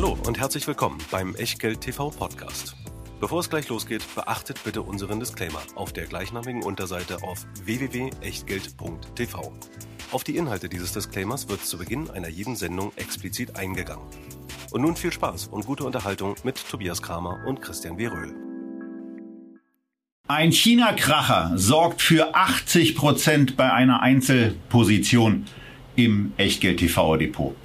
[0.00, 2.76] Hallo und herzlich willkommen beim Echtgeld TV Podcast.
[3.18, 9.52] Bevor es gleich losgeht, beachtet bitte unseren Disclaimer auf der gleichnamigen Unterseite auf www.echtgeld.tv.
[10.12, 14.06] Auf die Inhalte dieses Disclaimers wird zu Beginn einer jeden Sendung explizit eingegangen.
[14.70, 18.06] Und nun viel Spaß und gute Unterhaltung mit Tobias Kramer und Christian W.
[18.06, 18.36] Röhl.
[20.28, 25.46] Ein China-Kracher sorgt für 80 Prozent bei einer Einzelposition
[25.96, 27.56] im Echtgeld-TV-Depot.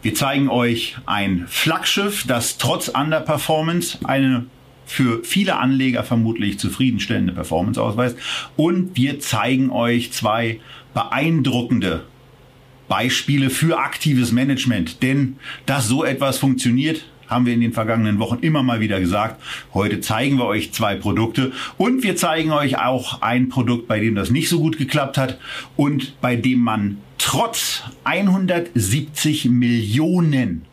[0.00, 4.46] Wir zeigen euch ein Flaggschiff, das trotz Underperformance eine
[4.86, 8.16] für viele Anleger vermutlich zufriedenstellende Performance ausweist.
[8.56, 10.60] Und wir zeigen euch zwei
[10.94, 12.04] beeindruckende
[12.88, 15.02] Beispiele für aktives Management.
[15.02, 19.42] Denn dass so etwas funktioniert, haben wir in den vergangenen Wochen immer mal wieder gesagt.
[19.74, 24.14] Heute zeigen wir euch zwei Produkte und wir zeigen euch auch ein Produkt, bei dem
[24.14, 25.38] das nicht so gut geklappt hat
[25.76, 30.64] und bei dem man trotz 170 Millionen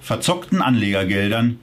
[0.00, 1.58] verzockten Anlegergeldern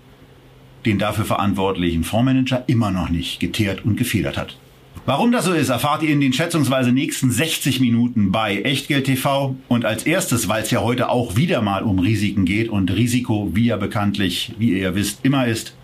[0.85, 4.57] den dafür verantwortlichen Fondsmanager immer noch nicht geteert und gefedert hat.
[5.07, 9.55] Warum das so ist, erfahrt ihr in den schätzungsweise nächsten 60 Minuten bei Echtgeld TV.
[9.67, 13.51] Und als erstes, weil es ja heute auch wieder mal um Risiken geht und Risiko,
[13.53, 15.74] wie ja bekanntlich, wie ihr ja wisst, immer ist,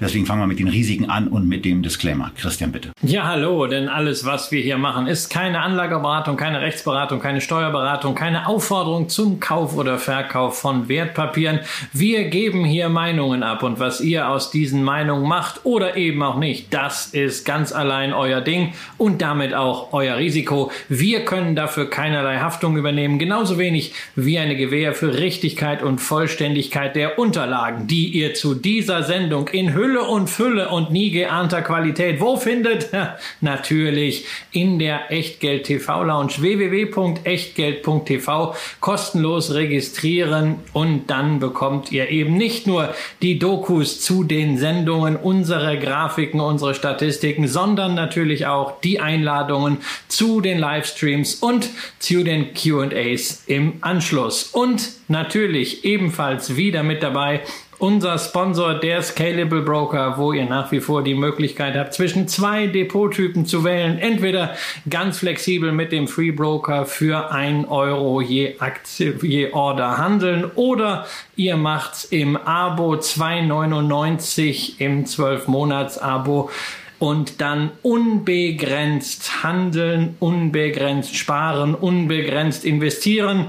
[0.00, 2.30] Deswegen fangen wir mit den Risiken an und mit dem Disclaimer.
[2.34, 2.90] Christian, bitte.
[3.02, 8.14] Ja, hallo, denn alles, was wir hier machen, ist keine Anlageberatung, keine Rechtsberatung, keine Steuerberatung,
[8.14, 11.60] keine Aufforderung zum Kauf oder Verkauf von Wertpapieren.
[11.92, 16.38] Wir geben hier Meinungen ab und was ihr aus diesen Meinungen macht oder eben auch
[16.38, 20.72] nicht, das ist ganz allein euer Ding und damit auch euer Risiko.
[20.88, 26.96] Wir können dafür keinerlei Haftung übernehmen, genauso wenig wie eine Gewähr für Richtigkeit und Vollständigkeit
[26.96, 31.62] der Unterlagen, die ihr zu dieser Sendung in Hülle Hülle und Fülle und nie geahnter
[31.62, 32.20] Qualität.
[32.20, 32.90] Wo findet?
[33.40, 42.68] Natürlich in der Echtgeld TV Lounge www.echtgeld.tv kostenlos registrieren und dann bekommt ihr eben nicht
[42.68, 49.78] nur die Dokus zu den Sendungen, unsere Grafiken, unsere Statistiken, sondern natürlich auch die Einladungen
[50.06, 54.44] zu den Livestreams und zu den Q&As im Anschluss.
[54.44, 57.40] Und natürlich ebenfalls wieder mit dabei
[57.80, 62.66] unser Sponsor, der Scalable Broker, wo ihr nach wie vor die Möglichkeit habt, zwischen zwei
[62.66, 63.98] Depottypen zu wählen.
[63.98, 64.54] Entweder
[64.88, 71.06] ganz flexibel mit dem Free Broker für ein Euro je Aktie, je Order handeln oder
[71.36, 76.50] ihr macht's im Abo 2,99 im 12-Monats-Abo
[76.98, 83.46] und dann unbegrenzt handeln, unbegrenzt sparen, unbegrenzt investieren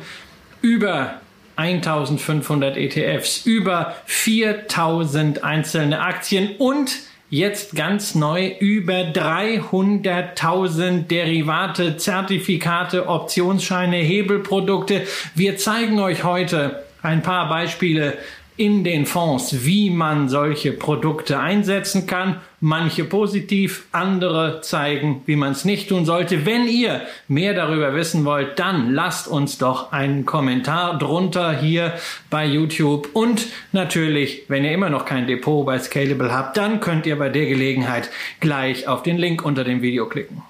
[0.61, 1.21] über
[1.55, 6.91] 1500 ETFs, über 4000 einzelne Aktien und
[7.29, 15.07] jetzt ganz neu über 300.000 Derivate, Zertifikate, Optionsscheine, Hebelprodukte.
[15.33, 18.17] Wir zeigen euch heute ein paar Beispiele
[18.57, 22.41] in den Fonds, wie man solche Produkte einsetzen kann.
[22.63, 26.45] Manche positiv, andere zeigen, wie man es nicht tun sollte.
[26.45, 31.93] Wenn ihr mehr darüber wissen wollt, dann lasst uns doch einen Kommentar drunter hier
[32.29, 33.09] bei YouTube.
[33.13, 37.29] Und natürlich, wenn ihr immer noch kein Depot bei Scalable habt, dann könnt ihr bei
[37.29, 38.11] der Gelegenheit
[38.41, 40.43] gleich auf den Link unter dem Video klicken.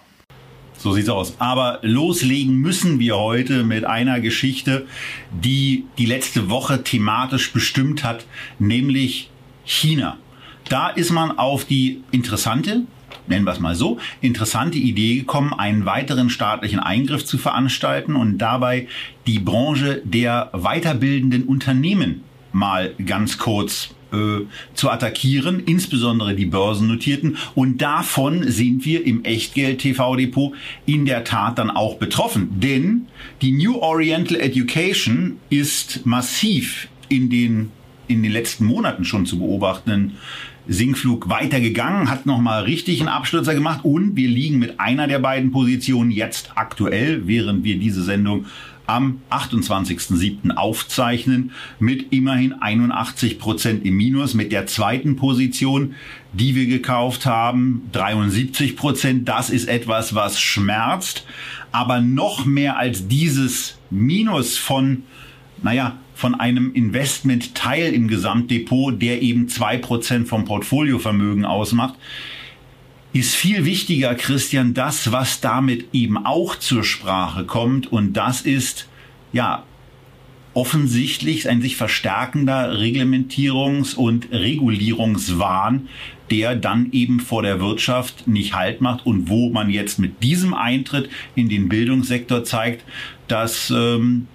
[0.78, 1.36] So sieht's aus.
[1.40, 4.86] Aber loslegen müssen wir heute mit einer Geschichte,
[5.32, 8.26] die die letzte Woche thematisch bestimmt hat,
[8.60, 9.30] nämlich
[9.64, 10.18] China.
[10.72, 12.84] Da ist man auf die interessante,
[13.28, 18.38] nennen wir es mal so, interessante Idee gekommen, einen weiteren staatlichen Eingriff zu veranstalten und
[18.38, 18.88] dabei
[19.28, 22.24] die Branche der weiterbildenden Unternehmen
[22.54, 27.36] mal ganz kurz äh, zu attackieren, insbesondere die börsennotierten.
[27.54, 30.54] Und davon sind wir im Echtgeld-TV-Depot
[30.86, 32.62] in der Tat dann auch betroffen.
[32.62, 33.08] Denn
[33.42, 37.72] die New Oriental Education ist massiv in den,
[38.08, 40.14] in den letzten Monaten schon zu beobachtenden
[40.72, 45.52] Sinkflug weitergegangen, hat nochmal richtig einen Abstürzer gemacht und wir liegen mit einer der beiden
[45.52, 48.46] Positionen jetzt aktuell, während wir diese Sendung
[48.88, 50.52] am 28.07.
[50.52, 54.34] aufzeichnen mit immerhin 81 Prozent im Minus.
[54.34, 55.96] Mit der zweiten Position,
[56.34, 59.30] die wir gekauft haben, 73 Prozent.
[59.30, 61.26] Das ist etwas, was schmerzt.
[61.72, 65.04] Aber noch mehr als dieses Minus von,
[65.62, 71.96] naja, von einem Investmentteil im Gesamtdepot, der eben zwei Prozent vom Portfoliovermögen ausmacht,
[73.14, 77.92] ist viel wichtiger, Christian, das, was damit eben auch zur Sprache kommt.
[77.92, 78.88] Und das ist,
[79.34, 79.64] ja,
[80.54, 85.88] offensichtlich ein sich verstärkender Reglementierungs- und Regulierungswahn,
[86.30, 90.54] der dann eben vor der Wirtschaft nicht Halt macht und wo man jetzt mit diesem
[90.54, 92.84] Eintritt in den Bildungssektor zeigt,
[93.28, 94.28] dass ähm,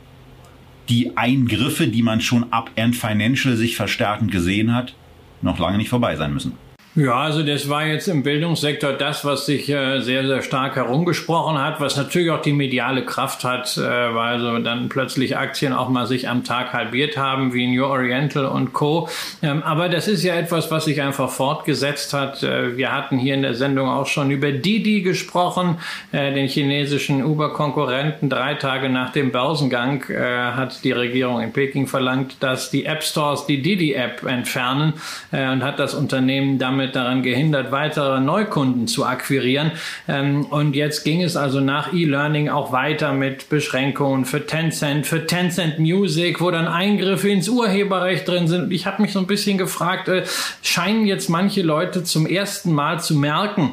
[0.88, 4.94] die Eingriffe, die man schon ab Ant Financial sich verstärkend gesehen hat,
[5.42, 6.52] noch lange nicht vorbei sein müssen.
[6.98, 11.58] Ja, also das war jetzt im Bildungssektor das, was sich äh, sehr, sehr stark herumgesprochen
[11.62, 15.90] hat, was natürlich auch die mediale Kraft hat, äh, weil so dann plötzlich Aktien auch
[15.90, 19.10] mal sich am Tag halbiert haben, wie New Oriental und Co.
[19.42, 22.42] Ähm, aber das ist ja etwas, was sich einfach fortgesetzt hat.
[22.42, 25.76] Äh, wir hatten hier in der Sendung auch schon über Didi gesprochen,
[26.12, 28.30] äh, den chinesischen Uber-Konkurrenten.
[28.30, 33.02] Drei Tage nach dem Börsengang äh, hat die Regierung in Peking verlangt, dass die App
[33.02, 34.94] Stores die Didi-App entfernen
[35.30, 39.72] äh, und hat das Unternehmen damit damit daran gehindert, weitere Neukunden zu akquirieren.
[40.08, 45.26] Ähm, und jetzt ging es also nach E-Learning auch weiter mit Beschränkungen für Tencent, für
[45.26, 48.72] Tencent Music, wo dann Eingriffe ins Urheberrecht drin sind.
[48.72, 50.24] Ich habe mich so ein bisschen gefragt, äh,
[50.62, 53.72] scheinen jetzt manche Leute zum ersten Mal zu merken,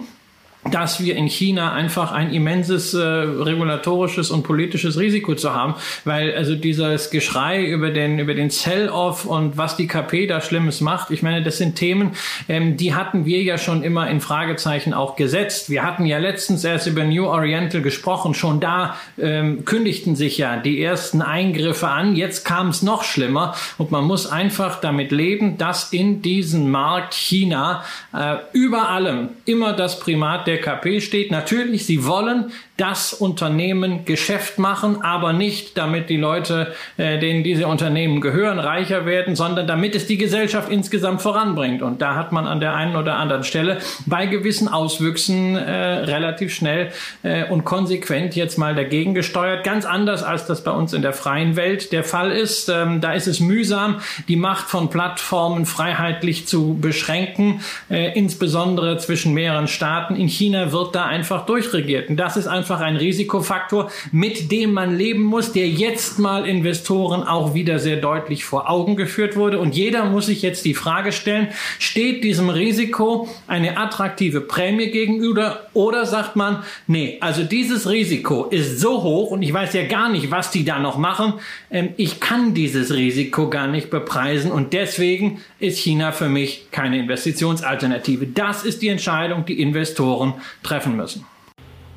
[0.71, 5.75] dass wir in China einfach ein immenses äh, regulatorisches und politisches Risiko zu haben,
[6.06, 10.80] weil also dieses Geschrei über den über den Sell-off und was die KP da Schlimmes
[10.80, 12.12] macht, ich meine, das sind Themen,
[12.48, 15.69] ähm, die hatten wir ja schon immer in Fragezeichen auch gesetzt.
[15.69, 20.57] Wir hatten ja letztens erst über New Oriental gesprochen, schon da ähm, kündigten sich ja
[20.57, 22.15] die ersten Eingriffe an.
[22.15, 27.13] Jetzt kam es noch schlimmer und man muss einfach damit leben, dass in diesem Markt
[27.13, 27.83] China
[28.13, 31.31] äh, über allem immer das Primat der der KP steht.
[31.31, 37.67] Natürlich, sie wollen das Unternehmen Geschäft machen, aber nicht, damit die Leute, äh, denen diese
[37.67, 41.81] Unternehmen gehören, reicher werden, sondern damit es die Gesellschaft insgesamt voranbringt.
[41.81, 46.53] Und da hat man an der einen oder anderen Stelle bei gewissen Auswüchsen äh, relativ
[46.53, 46.91] schnell
[47.23, 49.63] äh, und konsequent jetzt mal dagegen gesteuert.
[49.63, 52.69] Ganz anders, als das bei uns in der freien Welt der Fall ist.
[52.69, 59.33] Ähm, da ist es mühsam, die Macht von Plattformen freiheitlich zu beschränken, äh, insbesondere zwischen
[59.33, 60.15] mehreren Staaten.
[60.15, 62.10] In China wird da einfach durchregiert.
[62.10, 66.48] Und das ist einfach einfach ein Risikofaktor, mit dem man leben muss, der jetzt mal
[66.48, 69.60] Investoren auch wieder sehr deutlich vor Augen geführt wurde.
[69.60, 75.68] Und jeder muss sich jetzt die Frage stellen, steht diesem Risiko eine attraktive Prämie gegenüber
[75.74, 80.10] oder sagt man, nee, also dieses Risiko ist so hoch und ich weiß ja gar
[80.10, 81.34] nicht, was die da noch machen.
[81.69, 87.00] Ähm, ich kann dieses Risiko gar nicht bepreisen und deswegen ist China für mich keine
[87.00, 88.25] Investitionsalternative.
[88.28, 90.32] Das ist die Entscheidung, die Investoren
[90.63, 91.25] treffen müssen.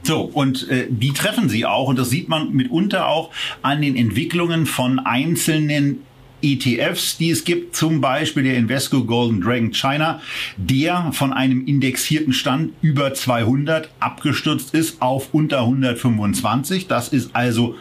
[0.03, 3.97] So, und äh, die treffen sie auch und das sieht man mitunter auch an den
[3.97, 6.03] Entwicklungen von einzelnen
[6.43, 10.21] ETFs, die es gibt, zum Beispiel der Invesco Golden Dragon China,
[10.57, 16.87] der von einem indexierten Stand über 200 abgestürzt ist auf unter 125.
[16.87, 17.77] Das ist also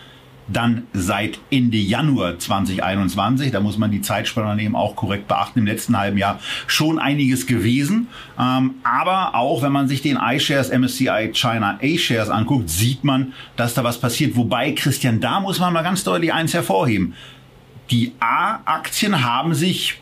[0.48, 5.66] dann seit Ende Januar 2021, da muss man die Zeitspanne eben auch korrekt beachten, im
[5.66, 8.08] letzten halben Jahr schon einiges gewesen.
[8.40, 13.74] Ähm, aber auch wenn man sich den iShares MSCI China A-Shares anguckt, sieht man, dass
[13.74, 14.36] da was passiert.
[14.36, 17.16] Wobei, Christian, da muss man mal ganz deutlich eins hervorheben.
[17.92, 20.00] Die A-Aktien haben sich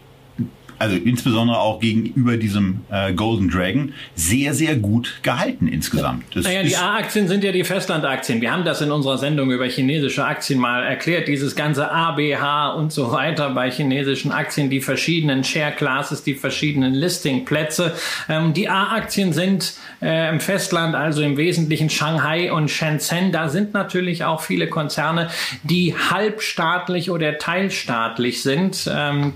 [0.79, 6.23] also insbesondere auch gegenüber diesem äh, Golden Dragon, sehr, sehr gut gehalten insgesamt.
[6.35, 8.41] Das naja, die A-Aktien sind ja die Festlandaktien.
[8.41, 12.91] Wir haben das in unserer Sendung über chinesische Aktien mal erklärt, dieses ganze ABH und
[12.91, 17.93] so weiter bei chinesischen Aktien, die verschiedenen Share Classes, die verschiedenen Listing-Plätze.
[18.29, 23.31] Ähm, die A-Aktien sind äh, im Festland, also im Wesentlichen Shanghai und Shenzhen.
[23.31, 25.29] Da sind natürlich auch viele Konzerne,
[25.63, 28.89] die halbstaatlich oder teilstaatlich sind.
[28.93, 29.33] Ähm,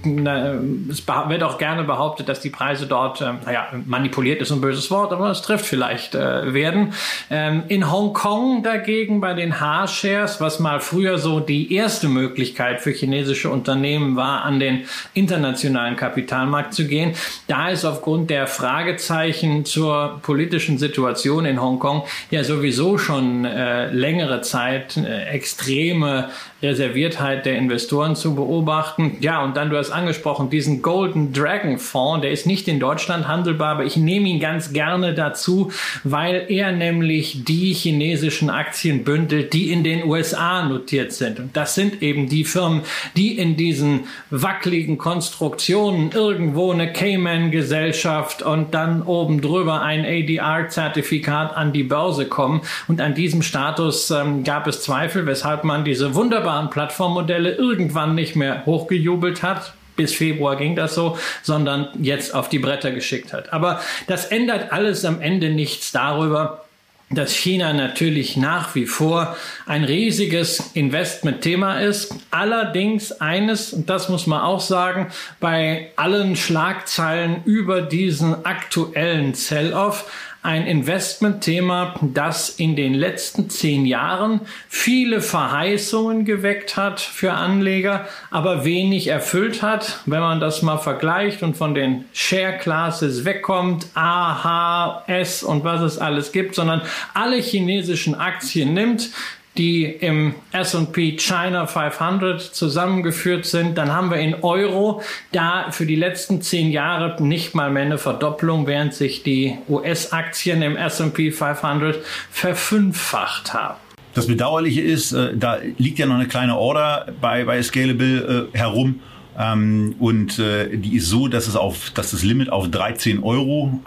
[0.90, 4.90] es wird auch gerne behauptet, dass die Preise dort, ähm, naja, manipuliert ist ein böses
[4.92, 6.94] Wort, aber es trifft vielleicht äh, werden.
[7.30, 12.92] Ähm, in Hongkong dagegen bei den H-Shares, was mal früher so die erste Möglichkeit für
[12.92, 17.14] chinesische Unternehmen war, an den internationalen Kapitalmarkt zu gehen,
[17.48, 24.42] da ist aufgrund der Fragezeichen zur politischen Situation in Hongkong ja sowieso schon äh, längere
[24.42, 26.30] Zeit äh, extreme
[26.62, 29.18] Reserviertheit der Investoren zu beobachten.
[29.20, 33.28] Ja, und dann, du hast angesprochen, diesen Golden Dragon Fonds, der ist nicht in Deutschland
[33.28, 35.72] handelbar, aber ich nehme ihn ganz gerne dazu,
[36.04, 41.40] weil er nämlich die chinesischen Aktien bündelt, die in den USA notiert sind.
[41.40, 42.82] Und das sind eben die Firmen,
[43.16, 51.74] die in diesen wackeligen Konstruktionen irgendwo eine Cayman-Gesellschaft und dann oben drüber ein ADR-Zertifikat an
[51.74, 52.62] die Börse kommen.
[52.88, 58.16] Und an diesem Status ähm, gab es Zweifel, weshalb man diese wunderbare wunderbaren Plattformmodelle irgendwann
[58.16, 59.74] nicht mehr hochgejubelt hat.
[59.98, 63.52] Bis Februar ging das so, sondern jetzt auf die Bretter geschickt hat.
[63.52, 66.64] Aber das ändert alles am Ende nichts darüber,
[67.10, 72.14] dass China natürlich nach wie vor ein riesiges Investmentthema ist.
[72.32, 75.08] Allerdings eines, und das muss man auch sagen,
[75.40, 80.12] bei allen Schlagzeilen über diesen aktuellen Sell-off
[80.48, 84.40] ein Investmentthema, das in den letzten zehn Jahren
[84.70, 90.00] viele Verheißungen geweckt hat für Anleger, aber wenig erfüllt hat.
[90.06, 95.66] Wenn man das mal vergleicht und von den Share Classes wegkommt, A, H, S und
[95.66, 96.82] was es alles gibt, sondern
[97.14, 99.10] alle chinesischen Aktien nimmt,
[99.58, 105.96] die im S&P China 500 zusammengeführt sind, dann haben wir in Euro da für die
[105.96, 111.98] letzten zehn Jahre nicht mal mehr eine Verdopplung, während sich die US-Aktien im S&P 500
[112.32, 113.78] verfünffacht haben.
[114.14, 118.58] Das Bedauerliche ist, äh, da liegt ja noch eine kleine Order bei, bei Scalable äh,
[118.58, 119.02] herum.
[119.38, 123.80] Ähm, und äh, die ist so, dass es auf, dass das Limit auf 13 Euro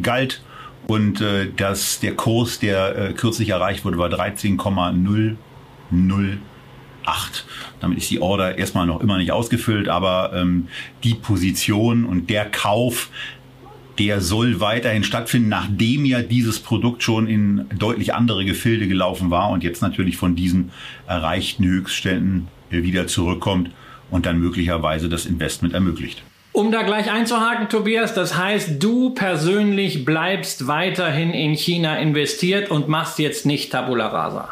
[0.00, 0.40] galt
[0.86, 5.36] und äh, dass der Kurs, der äh, kürzlich erreicht wurde, war 13,008.
[7.80, 10.68] Damit ist die Order erstmal noch immer nicht ausgefüllt, aber ähm,
[11.02, 13.10] die Position und der Kauf,
[13.98, 19.50] der soll weiterhin stattfinden, nachdem ja dieses Produkt schon in deutlich andere Gefilde gelaufen war
[19.50, 20.70] und jetzt natürlich von diesen
[21.06, 23.70] erreichten Höchstständen äh, wieder zurückkommt
[24.10, 26.22] und dann möglicherweise das Investment ermöglicht.
[26.56, 32.88] Um da gleich einzuhaken, Tobias, das heißt, du persönlich bleibst weiterhin in China investiert und
[32.88, 34.48] machst jetzt nicht Tabula Rasa.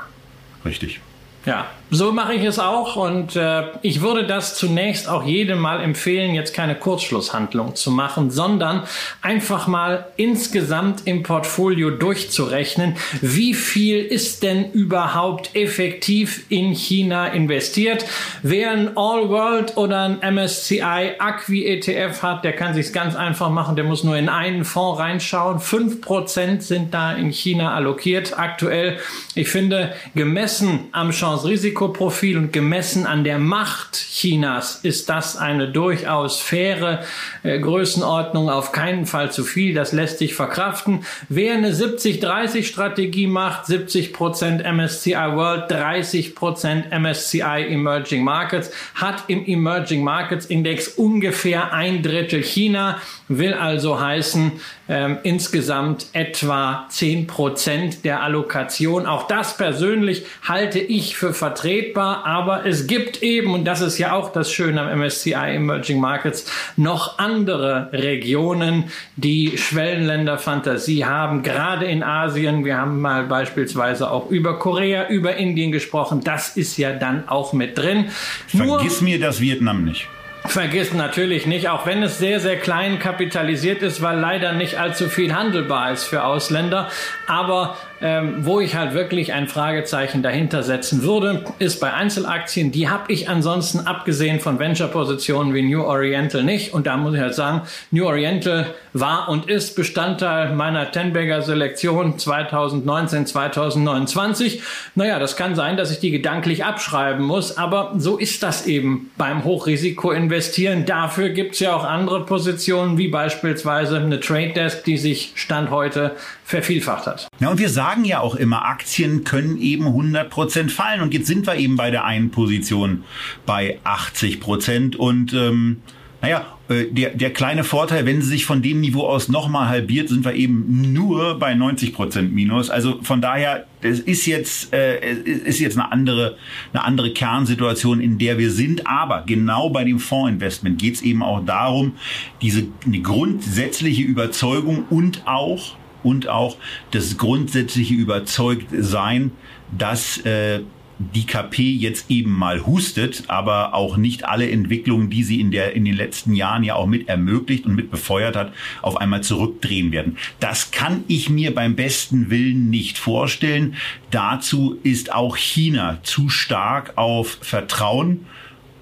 [0.67, 1.01] Richtig.
[1.47, 5.81] Ja, so mache ich es auch und äh, ich würde das zunächst auch jedem mal
[5.81, 8.83] empfehlen, jetzt keine Kurzschlusshandlung zu machen, sondern
[9.23, 18.05] einfach mal insgesamt im Portfolio durchzurechnen, wie viel ist denn überhaupt effektiv in China investiert.
[18.43, 23.51] Wer ein All World oder ein MSCI Acqui ETF hat, der kann sich's ganz einfach
[23.51, 25.61] machen, der muss nur in einen Fonds reinschauen.
[25.61, 28.99] Fünf Prozent sind da in China allokiert aktuell.
[29.37, 35.69] Ich finde, gemessen am Chance-Risiko Risikoprofil und gemessen an der Macht Chinas ist das eine
[35.69, 37.05] durchaus faire
[37.43, 41.05] äh, Größenordnung, auf keinen Fall zu viel, das lässt sich verkraften.
[41.29, 50.47] Wer eine 70-30-Strategie macht, 70% MSCI World, 30% MSCI Emerging Markets, hat im Emerging Markets
[50.47, 52.99] Index ungefähr ein Drittel China,
[53.29, 54.53] will also heißen,
[54.89, 59.07] ähm, insgesamt etwa 10% der Allokation.
[59.07, 64.13] Auch das persönlich halte ich für vertretbar, aber es gibt eben, und das ist ja
[64.13, 68.85] auch das Schöne am MSCI Emerging Markets, noch andere Regionen,
[69.17, 72.65] die Schwellenländer-Fantasie haben, gerade in Asien.
[72.65, 76.21] Wir haben mal beispielsweise auch über Korea, über Indien gesprochen.
[76.23, 78.07] Das ist ja dann auch mit drin.
[78.49, 80.09] Vergiss Nur, mir das Vietnam nicht.
[80.47, 85.09] Vergiss natürlich nicht, auch wenn es sehr, sehr klein kapitalisiert ist, weil leider nicht allzu
[85.09, 86.91] viel handelbar ist für Ausländer.
[87.27, 92.71] Aber ähm, wo ich halt wirklich ein Fragezeichen dahinter setzen würde, ist bei Einzelaktien.
[92.71, 96.75] Die habe ich ansonsten abgesehen von Venture-Positionen wie New Oriental nicht.
[96.75, 102.19] Und da muss ich halt sagen, New Oriental war und ist Bestandteil meiner Tenberger Selektion
[102.19, 104.63] 2019, 2029.
[104.95, 109.13] Naja, das kann sein, dass ich die gedanklich abschreiben muss, aber so ist das eben
[109.17, 110.85] beim Hochrisiko investieren.
[110.85, 116.13] Dafür gibt's ja auch andere Positionen, wie beispielsweise eine Trade Desk, die sich Stand heute
[116.45, 117.29] vervielfacht hat.
[117.41, 121.03] Ja, und wir sagen ja auch immer, Aktien können eben 100 Prozent fallen.
[121.03, 123.05] Und jetzt sind wir eben bei der einen Position
[123.47, 124.97] bei 80 Prozent.
[124.97, 125.83] Und ähm,
[126.23, 130.09] naja, äh, der, der kleine Vorteil, wenn sie sich von dem Niveau aus nochmal halbiert,
[130.09, 132.71] sind wir eben nur bei 90 Prozent Minus.
[132.71, 136.39] Also von daher, es ist jetzt, äh, ist jetzt eine andere,
[136.73, 138.87] eine andere Kernsituation, in der wir sind.
[138.87, 141.93] Aber genau bei dem Fondsinvestment geht es eben auch darum,
[142.41, 146.57] diese eine grundsätzliche Überzeugung und auch und auch
[146.93, 149.33] das grundsätzliche Überzeugtsein,
[149.77, 150.61] dass äh,
[150.99, 155.73] die KP jetzt eben mal hustet, aber auch nicht alle Entwicklungen, die sie in der
[155.75, 159.91] in den letzten Jahren ja auch mit ermöglicht und mit befeuert hat, auf einmal zurückdrehen
[159.91, 160.17] werden.
[160.41, 163.75] Das kann ich mir beim besten Willen nicht vorstellen.
[164.11, 168.27] Dazu ist auch China zu stark auf Vertrauen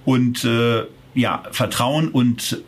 [0.05, 0.83] und äh,
[1.14, 2.62] ja Vertrauen und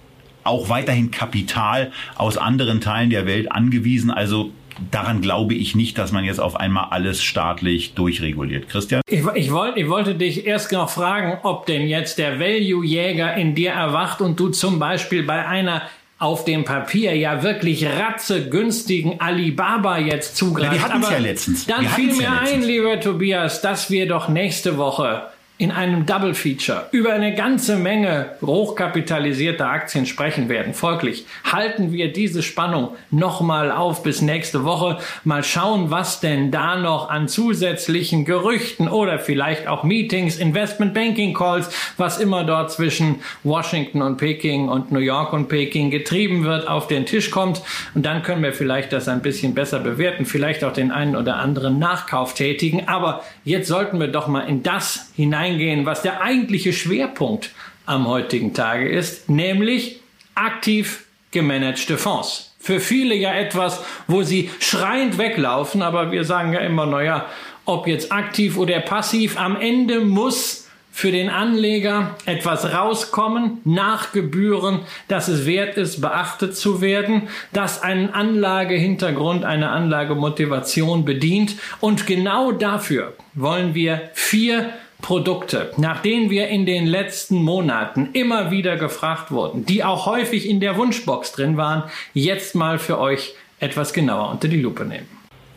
[0.44, 4.10] auch weiterhin Kapital aus anderen Teilen der Welt angewiesen.
[4.10, 4.52] Also
[4.90, 8.68] daran glaube ich nicht, dass man jetzt auf einmal alles staatlich durchreguliert.
[8.68, 9.02] Christian?
[9.08, 13.54] Ich, ich, wollt, ich wollte dich erst noch fragen, ob denn jetzt der Value-Jäger in
[13.54, 15.82] dir erwacht und du zum Beispiel bei einer
[16.18, 20.72] auf dem Papier ja wirklich ratzegünstigen Alibaba jetzt zugreifst.
[20.72, 21.66] Ja, die hatten es ja letztens.
[21.66, 25.24] Dann fiel mir ja ein, lieber Tobias, dass wir doch nächste Woche
[25.64, 30.74] in einem Double Feature über eine ganze Menge hochkapitalisierter Aktien sprechen werden.
[30.74, 34.98] Folglich halten wir diese Spannung nochmal auf bis nächste Woche.
[35.24, 41.32] Mal schauen, was denn da noch an zusätzlichen Gerüchten oder vielleicht auch Meetings, Investment Banking
[41.32, 46.68] Calls, was immer dort zwischen Washington und Peking und New York und Peking getrieben wird,
[46.68, 47.62] auf den Tisch kommt.
[47.94, 51.36] Und dann können wir vielleicht das ein bisschen besser bewerten, vielleicht auch den einen oder
[51.36, 52.86] anderen Nachkauf tätigen.
[52.86, 55.10] Aber jetzt sollten wir doch mal in das
[55.54, 57.50] hineingehen, was der eigentliche Schwerpunkt
[57.86, 60.00] am heutigen Tage ist, nämlich
[60.34, 62.54] aktiv gemanagte Fonds.
[62.58, 67.26] Für viele ja etwas, wo sie schreiend weglaufen, aber wir sagen ja immer, naja,
[67.66, 74.80] ob jetzt aktiv oder passiv, am Ende muss für den Anleger etwas rauskommen nach Gebühren,
[75.08, 81.56] dass es wert ist, beachtet zu werden, dass einen Anlagehintergrund, eine Anlagemotivation bedient.
[81.80, 84.70] Und genau dafür wollen wir vier
[85.04, 90.48] Produkte, nach denen wir in den letzten Monaten immer wieder gefragt wurden, die auch häufig
[90.48, 91.82] in der Wunschbox drin waren,
[92.14, 95.06] jetzt mal für euch etwas genauer unter die Lupe nehmen.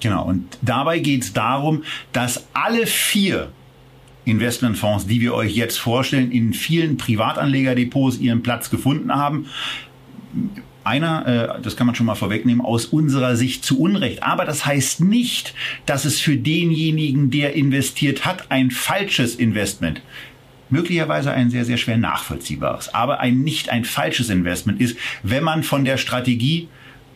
[0.01, 3.47] Genau, und dabei geht es darum, dass alle vier
[4.25, 9.47] Investmentfonds, die wir euch jetzt vorstellen, in vielen Privatanlegerdepots ihren Platz gefunden haben
[10.87, 14.23] einer, äh, das kann man schon mal vorwegnehmen, aus unserer Sicht zu Unrecht.
[14.23, 15.53] Aber das heißt nicht,
[15.85, 20.01] dass es für denjenigen, der investiert hat, ein falsches Investment
[20.69, 25.63] möglicherweise ein sehr, sehr schwer nachvollziehbares, aber ein nicht ein falsches Investment ist, wenn man
[25.63, 26.67] von der Strategie,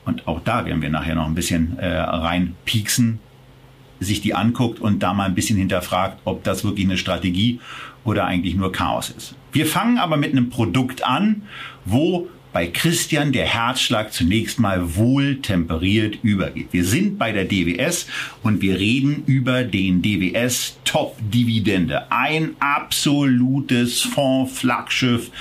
[0.05, 3.19] und auch da werden wir nachher noch ein bisschen äh, reinpieksen,
[3.99, 7.59] sich die anguckt und da mal ein bisschen hinterfragt, ob das wirklich eine Strategie
[8.03, 9.35] oder eigentlich nur Chaos ist.
[9.51, 11.43] Wir fangen aber mit einem Produkt an,
[11.85, 16.67] wo bei Christian der Herzschlag zunächst mal wohl temperiert übergeht.
[16.71, 18.07] Wir sind bei der DWS
[18.43, 22.11] und wir reden über den DWS Top Dividende.
[22.11, 25.31] Ein absolutes Fonds-Flaggschiff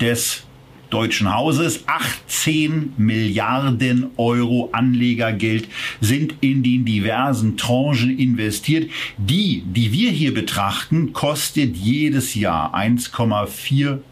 [0.00, 0.42] des
[0.90, 1.84] deutschen Hauses.
[1.86, 5.68] 18 Milliarden Euro Anlegergeld
[6.00, 8.90] sind in den diversen Tranchen investiert.
[9.16, 14.09] Die, die wir hier betrachten, kostet jedes Jahr 1,4 5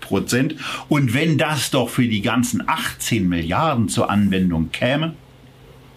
[0.00, 0.56] Prozent.
[0.88, 5.14] Und wenn das doch für die ganzen 18 Milliarden zur Anwendung käme,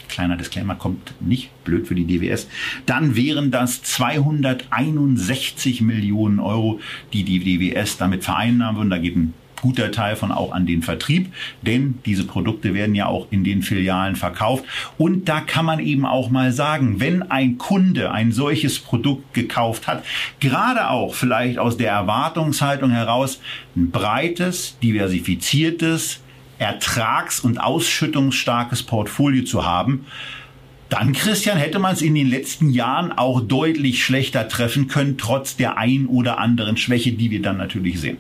[0.10, 2.48] kleiner Disclaimer, kommt nicht blöd für die DWS,
[2.86, 6.80] dann wären das 261 Millionen Euro,
[7.14, 8.90] die die DWS damit vereinnahmen würden.
[8.90, 13.08] Da geht ein guter Teil von auch an den Vertrieb, denn diese Produkte werden ja
[13.08, 14.66] auch in den Filialen verkauft.
[14.98, 19.88] Und da kann man eben auch mal sagen, wenn ein Kunde ein solches Produkt gekauft
[19.88, 20.04] hat,
[20.40, 23.40] gerade auch vielleicht aus der Erwartungshaltung heraus,
[23.76, 26.22] ein breites, diversifiziertes,
[26.58, 30.06] ertrags- und ausschüttungsstarkes Portfolio zu haben,
[30.90, 35.56] dann, Christian, hätte man es in den letzten Jahren auch deutlich schlechter treffen können, trotz
[35.56, 38.18] der ein oder anderen Schwäche, die wir dann natürlich sehen.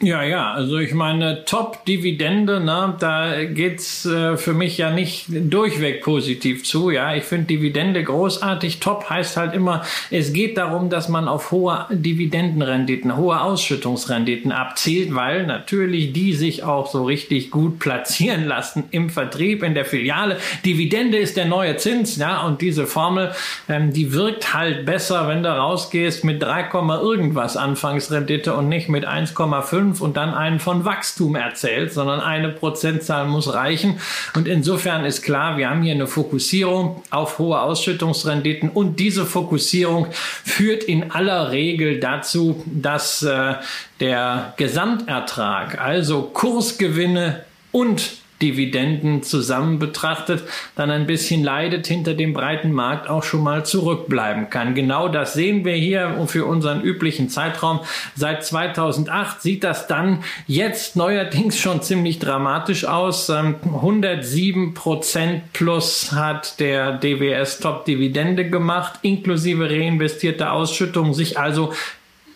[0.00, 6.04] Ja, ja, also ich meine, Top-Dividende, ne, da geht's äh, für mich ja nicht durchweg
[6.04, 6.90] positiv zu.
[6.90, 8.78] Ja, ich finde Dividende großartig.
[8.78, 9.82] Top heißt halt immer,
[10.12, 16.62] es geht darum, dass man auf hohe Dividendenrenditen, hohe Ausschüttungsrenditen abzielt, weil natürlich die sich
[16.62, 20.36] auch so richtig gut platzieren lassen im Vertrieb, in der Filiale.
[20.64, 23.32] Dividende ist der neue Zins, ja, und diese Formel,
[23.68, 26.68] ähm, die wirkt halt besser, wenn du rausgehst mit 3,
[27.02, 32.50] irgendwas Anfangsrendite und nicht mit 1,5 fünf und dann einen von Wachstum erzählt, sondern eine
[32.50, 34.00] Prozentzahl muss reichen.
[34.34, 40.08] Und insofern ist klar, wir haben hier eine Fokussierung auf hohe Ausschüttungsrenditen und diese Fokussierung
[40.44, 43.54] führt in aller Regel dazu, dass äh,
[44.00, 50.42] der Gesamtertrag, also Kursgewinne und Dividenden zusammen betrachtet,
[50.76, 54.74] dann ein bisschen leidet, hinter dem breiten Markt auch schon mal zurückbleiben kann.
[54.74, 57.80] Genau das sehen wir hier für unseren üblichen Zeitraum.
[58.14, 63.30] Seit 2008 sieht das dann jetzt neuerdings schon ziemlich dramatisch aus.
[63.30, 71.72] 107 ähm, Prozent plus hat der DWS Top Dividende gemacht, inklusive reinvestierte Ausschüttung, sich also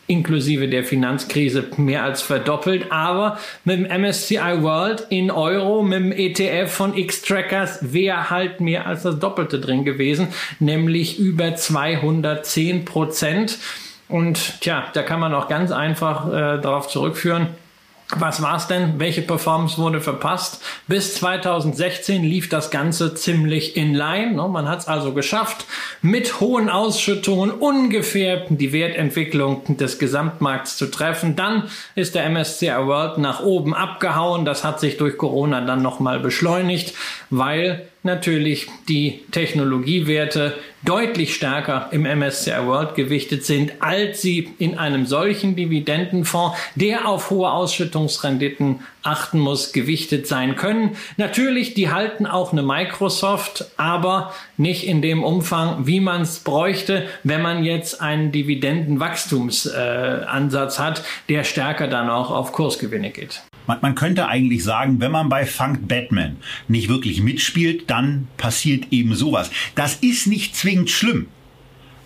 [0.06, 2.90] inklusive der Finanzkrise mehr als verdoppelt.
[2.90, 8.86] Aber mit dem MSCI World in Euro, mit dem ETF von X-Trackers wäre halt mehr
[8.86, 13.58] als das Doppelte drin gewesen, nämlich über 210 Prozent.
[14.08, 17.48] Und tja, da kann man auch ganz einfach äh, darauf zurückführen,
[18.16, 18.98] was war's denn?
[18.98, 20.62] Welche Performance wurde verpasst?
[20.86, 24.32] Bis 2016 lief das Ganze ziemlich in line.
[24.32, 24.48] Ne?
[24.48, 25.66] Man hat es also geschafft,
[26.00, 31.36] mit hohen Ausschüttungen ungefähr die Wertentwicklung des Gesamtmarkts zu treffen.
[31.36, 34.44] Dann ist der MSCI World nach oben abgehauen.
[34.44, 36.94] Das hat sich durch Corona dann nochmal beschleunigt,
[37.30, 45.06] weil natürlich die Technologiewerte deutlich stärker im MSCI World gewichtet sind, als sie in einem
[45.06, 50.96] solchen Dividendenfonds, der auf hohe Ausschüttungsrenditen achten muss, gewichtet sein können.
[51.16, 57.06] Natürlich, die halten auch eine Microsoft, aber nicht in dem Umfang, wie man es bräuchte,
[57.22, 63.42] wenn man jetzt einen Dividendenwachstumsansatz äh, hat, der stärker dann auch auf Kursgewinne geht.
[63.66, 66.36] Man, man, könnte eigentlich sagen, wenn man bei Funk Batman
[66.68, 69.50] nicht wirklich mitspielt, dann passiert eben sowas.
[69.74, 71.26] Das ist nicht zwingend schlimm.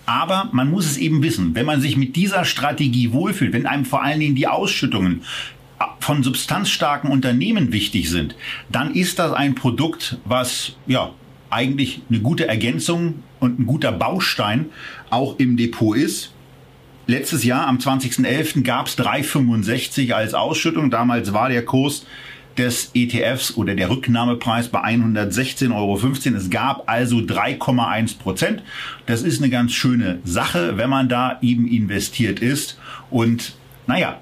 [0.07, 3.85] Aber man muss es eben wissen, wenn man sich mit dieser Strategie wohlfühlt, wenn einem
[3.85, 5.23] vor allen Dingen die Ausschüttungen
[5.99, 8.37] von substanzstarken Unternehmen wichtig sind,
[8.71, 11.13] dann ist das ein Produkt, was ja
[11.51, 14.67] eigentlich eine gute Ergänzung und ein guter Baustein
[15.11, 16.33] auch im Depot ist.
[17.09, 18.65] Letztes Jahr am 20.11.
[18.65, 20.91] gab es 3,65 als Ausschüttung.
[20.91, 22.05] Damals war der Kurs
[22.59, 26.01] des ETFs oder der Rücknahmepreis bei 116,15 Euro.
[26.37, 28.65] Es gab also 3,1 Prozent.
[29.07, 32.77] Das ist eine ganz schöne Sache, wenn man da eben investiert ist.
[33.09, 33.55] Und
[33.87, 34.21] naja,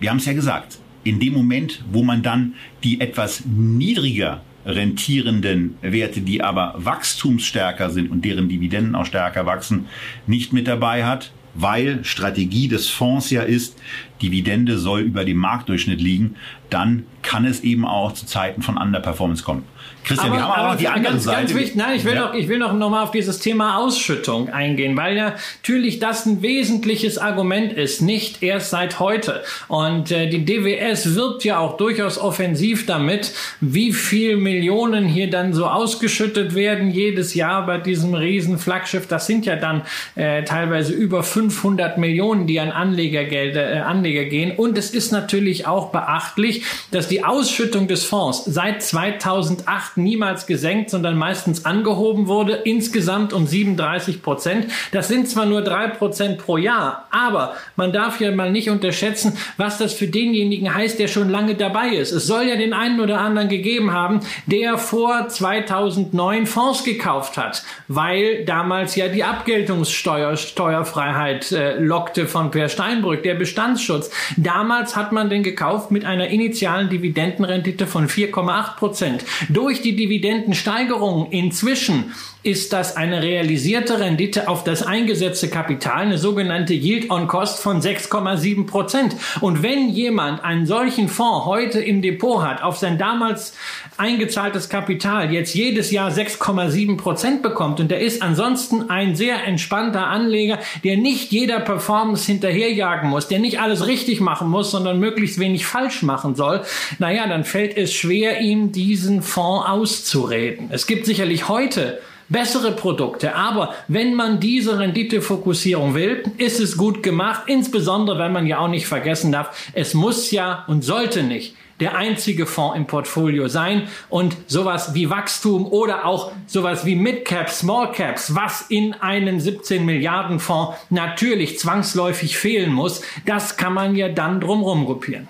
[0.00, 5.76] wir haben es ja gesagt, in dem Moment, wo man dann die etwas niedriger rentierenden
[5.82, 9.86] Werte, die aber wachstumsstärker sind und deren Dividenden auch stärker wachsen,
[10.26, 13.76] nicht mit dabei hat, weil Strategie des Fonds ja ist,
[14.22, 16.36] Dividende soll über dem Marktdurchschnitt liegen,
[16.70, 19.64] dann kann es eben auch zu Zeiten von Underperformance kommen.
[20.04, 21.38] Christian, aber, wir haben aber, aber noch die andere ganz, Seite.
[21.42, 22.20] Ganz wichtig, nein, ich will ja.
[22.26, 26.26] noch, ich will noch, noch mal auf dieses Thema Ausschüttung eingehen, weil ja natürlich das
[26.26, 29.42] ein wesentliches Argument ist, nicht erst seit heute.
[29.68, 35.52] Und äh, die DWS wirbt ja auch durchaus offensiv damit, wie viel Millionen hier dann
[35.52, 39.06] so ausgeschüttet werden jedes Jahr bei diesem riesen Flaggschiff.
[39.06, 39.82] Das sind ja dann
[40.16, 44.52] äh, teilweise über 500 Millionen, die an Anlegergelder, äh, Anleger gehen.
[44.56, 50.90] Und es ist natürlich auch beachtlich, dass die Ausschüttung des Fonds seit 2008 niemals gesenkt,
[50.90, 54.66] sondern meistens angehoben wurde, insgesamt um 37 Prozent.
[54.92, 59.36] Das sind zwar nur drei Prozent pro Jahr, aber man darf ja mal nicht unterschätzen,
[59.56, 62.12] was das für denjenigen heißt, der schon lange dabei ist.
[62.12, 67.62] Es soll ja den einen oder anderen gegeben haben, der vor 2009 Fonds gekauft hat,
[67.88, 74.01] weil damals ja die Abgeltungssteuer, Steuerfreiheit äh, lockte von Per Steinbrück, der Bestandsschutz.
[74.36, 79.24] Damals hat man den gekauft mit einer initialen Dividendenrendite von 4,8 Prozent.
[79.48, 86.74] Durch die Dividendensteigerung inzwischen ist das eine realisierte Rendite auf das eingesetzte Kapital, eine sogenannte
[86.74, 89.14] Yield on Cost von 6,7 Prozent.
[89.40, 93.54] Und wenn jemand einen solchen Fonds heute im Depot hat, auf sein damals
[93.96, 100.08] eingezahltes Kapital jetzt jedes Jahr 6,7 Prozent bekommt und der ist ansonsten ein sehr entspannter
[100.08, 105.38] Anleger, der nicht jeder Performance hinterherjagen muss, der nicht alles richtig machen muss, sondern möglichst
[105.38, 106.62] wenig falsch machen soll,
[106.98, 110.68] naja, dann fällt es schwer, ihm diesen Fonds auszureden.
[110.70, 112.00] Es gibt sicherlich heute
[112.32, 113.34] bessere Produkte.
[113.34, 117.42] Aber wenn man diese Renditefokussierung will, ist es gut gemacht.
[117.46, 121.96] Insbesondere, wenn man ja auch nicht vergessen darf, es muss ja und sollte nicht der
[121.96, 128.36] einzige Fonds im Portfolio sein und sowas wie Wachstum oder auch sowas wie Midcaps, Smallcaps,
[128.36, 134.40] was in einem 17 Milliarden Fonds natürlich zwangsläufig fehlen muss, das kann man ja dann
[134.40, 135.26] drumherum gruppieren.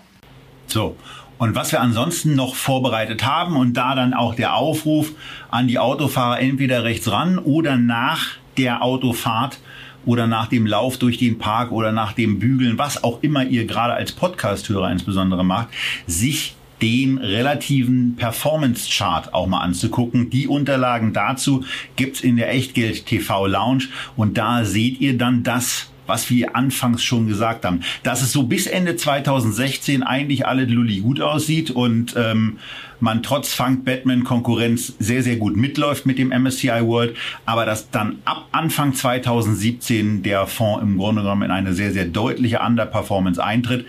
[0.66, 0.96] So.
[1.42, 5.10] Und was wir ansonsten noch vorbereitet haben und da dann auch der Aufruf
[5.50, 9.58] an die Autofahrer entweder rechts ran oder nach der Autofahrt
[10.06, 13.66] oder nach dem Lauf durch den Park oder nach dem Bügeln, was auch immer ihr
[13.66, 15.66] gerade als Podcast-Hörer insbesondere macht,
[16.06, 20.30] sich den relativen Performance-Chart auch mal anzugucken.
[20.30, 21.64] Die Unterlagen dazu
[21.96, 27.02] gibt's in der Echtgeld TV Lounge und da seht ihr dann das, was wir anfangs
[27.02, 32.14] schon gesagt haben, dass es so bis Ende 2016 eigentlich alle Lulli gut aussieht und
[32.18, 32.58] ähm,
[33.00, 37.90] man trotz Funk Batman Konkurrenz sehr, sehr gut mitläuft mit dem MSCI World, aber dass
[37.90, 43.42] dann ab Anfang 2017 der Fonds im Grunde genommen in eine sehr, sehr deutliche Underperformance
[43.42, 43.86] eintritt.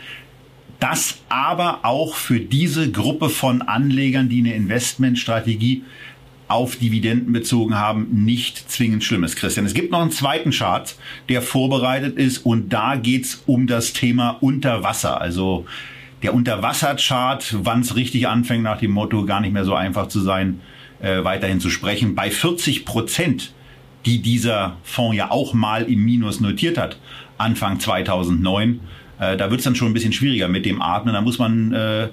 [0.79, 5.83] Das aber auch für diese Gruppe von Anlegern, die eine Investmentstrategie
[6.47, 9.65] auf Dividenden bezogen haben, nicht zwingend schlimm ist, Christian.
[9.65, 10.95] Es gibt noch einen zweiten Chart,
[11.29, 15.19] der vorbereitet ist und da geht's um das Thema Unterwasser.
[15.21, 15.65] Also
[16.21, 20.19] der Unterwasserchart, wann es richtig anfängt, nach dem Motto, gar nicht mehr so einfach zu
[20.19, 20.61] sein,
[21.01, 22.15] äh, weiterhin zu sprechen.
[22.15, 23.53] Bei 40 Prozent,
[24.05, 26.97] die dieser Fonds ja auch mal im Minus notiert hat,
[27.37, 28.79] Anfang 2009,
[29.19, 31.13] äh, da wird es dann schon ein bisschen schwieriger mit dem Atmen.
[31.13, 32.09] Da muss man äh,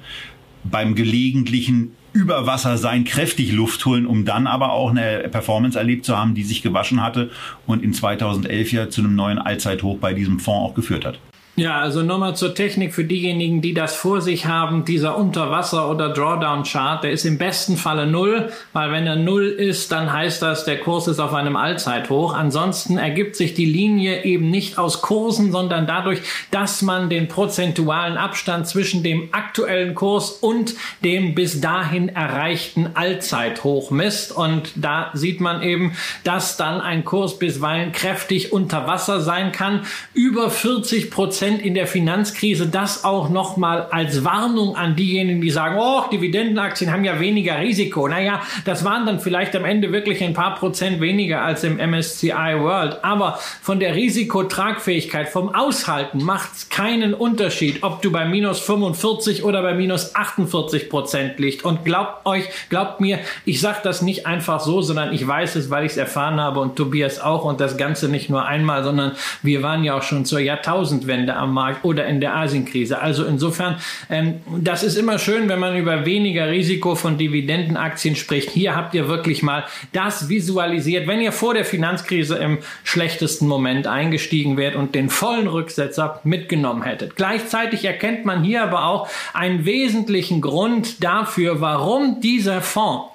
[0.64, 6.04] beim gelegentlichen über Wasser sein, kräftig Luft holen, um dann aber auch eine Performance erlebt
[6.04, 7.30] zu haben, die sich gewaschen hatte
[7.66, 11.18] und in 2011 ja zu einem neuen Allzeithoch bei diesem Fonds auch geführt hat.
[11.56, 14.84] Ja, also nochmal zur Technik für diejenigen, die das vor sich haben.
[14.84, 19.90] Dieser Unterwasser- oder Drawdown-Chart, der ist im besten Falle null, weil wenn er null ist,
[19.90, 22.34] dann heißt das, der Kurs ist auf einem Allzeithoch.
[22.34, 28.16] Ansonsten ergibt sich die Linie eben nicht aus Kursen, sondern dadurch, dass man den prozentualen
[28.16, 34.32] Abstand zwischen dem aktuellen Kurs und dem bis dahin erreichten Allzeithoch misst.
[34.32, 39.80] Und da sieht man eben, dass dann ein Kurs bisweilen kräftig unter Wasser sein kann.
[40.14, 45.48] Über 40 Prozent Prozent in der Finanzkrise, das auch nochmal als Warnung an diejenigen, die
[45.48, 48.06] sagen, oh, Dividendenaktien haben ja weniger Risiko.
[48.08, 52.58] Naja, das waren dann vielleicht am Ende wirklich ein paar Prozent weniger als im MSCI
[52.58, 53.02] World.
[53.02, 59.42] Aber von der Risikotragfähigkeit, vom Aushalten macht es keinen Unterschied, ob du bei minus 45
[59.42, 61.64] oder bei minus 48 Prozent liegt.
[61.64, 65.70] Und glaubt euch, glaubt mir, ich sage das nicht einfach so, sondern ich weiß es,
[65.70, 69.12] weil ich es erfahren habe und Tobias auch und das Ganze nicht nur einmal, sondern
[69.42, 73.00] wir waren ja auch schon zur Jahrtausendwende am Markt oder in der Asienkrise.
[73.00, 73.76] Also insofern,
[74.08, 78.50] ähm, das ist immer schön, wenn man über weniger Risiko von Dividendenaktien spricht.
[78.50, 83.86] Hier habt ihr wirklich mal das visualisiert, wenn ihr vor der Finanzkrise im schlechtesten Moment
[83.86, 87.16] eingestiegen wärt und den vollen Rücksetzer mitgenommen hättet.
[87.16, 93.10] Gleichzeitig erkennt man hier aber auch einen wesentlichen Grund dafür, warum dieser Fonds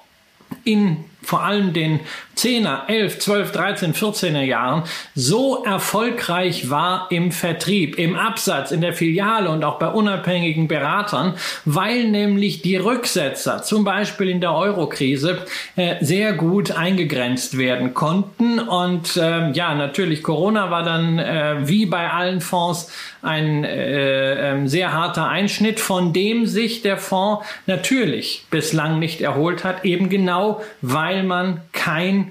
[0.64, 2.00] in vor allem den
[2.36, 4.82] 10er, 11, 12, 13, 14er Jahren
[5.14, 11.34] so erfolgreich war im Vertrieb, im Absatz, in der Filiale und auch bei unabhängigen Beratern,
[11.64, 15.46] weil nämlich die Rücksetzer, zum Beispiel in der Eurokrise,
[15.76, 18.58] äh, sehr gut eingegrenzt werden konnten.
[18.58, 24.68] Und äh, ja, natürlich, Corona war dann äh, wie bei allen Fonds ein äh, ähm,
[24.68, 30.62] sehr harter Einschnitt, von dem sich der Fonds natürlich bislang nicht erholt hat, eben genau
[30.80, 32.25] weil man kein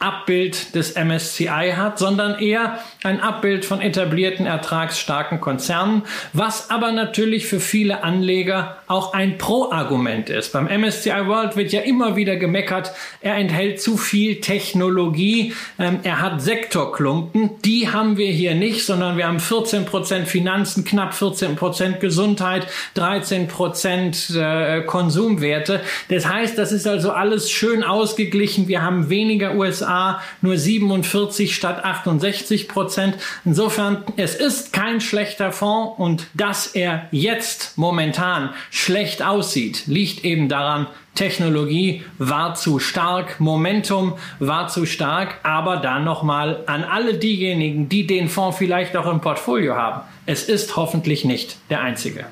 [0.00, 7.46] Abbild des MSCI hat, sondern eher ein Abbild von etablierten, ertragsstarken Konzernen, was aber natürlich
[7.46, 10.54] für viele Anleger auch ein Pro-Argument ist.
[10.54, 16.22] Beim MSCI World wird ja immer wieder gemeckert, er enthält zu viel Technologie, ähm, er
[16.22, 21.56] hat Sektorklumpen, die haben wir hier nicht, sondern wir haben 14 Prozent Finanzen, knapp 14
[21.56, 25.82] Prozent Gesundheit, 13 Prozent äh, Konsumwerte.
[26.08, 31.54] Das heißt, das ist also alles schön ausgeglichen, wir haben weniger USA USA nur 47
[31.54, 33.16] statt 68 Prozent.
[33.44, 40.48] Insofern, es ist kein schlechter Fonds und dass er jetzt momentan schlecht aussieht, liegt eben
[40.48, 47.88] daran, Technologie war zu stark, Momentum war zu stark, aber dann nochmal an alle diejenigen,
[47.88, 50.02] die den Fonds vielleicht auch im Portfolio haben.
[50.26, 52.26] Es ist hoffentlich nicht der einzige.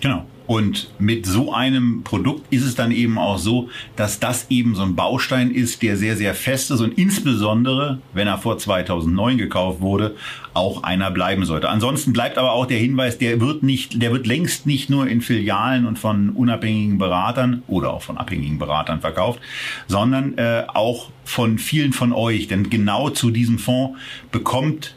[0.00, 0.24] Genau.
[0.48, 4.82] Und mit so einem Produkt ist es dann eben auch so, dass das eben so
[4.82, 9.82] ein Baustein ist, der sehr, sehr fest ist und insbesondere, wenn er vor 2009 gekauft
[9.82, 10.16] wurde,
[10.54, 11.68] auch einer bleiben sollte.
[11.68, 15.20] Ansonsten bleibt aber auch der Hinweis, der wird nicht, der wird längst nicht nur in
[15.20, 19.40] Filialen und von unabhängigen Beratern oder auch von abhängigen Beratern verkauft,
[19.86, 22.48] sondern äh, auch von vielen von euch.
[22.48, 23.98] Denn genau zu diesem Fonds
[24.32, 24.94] bekommt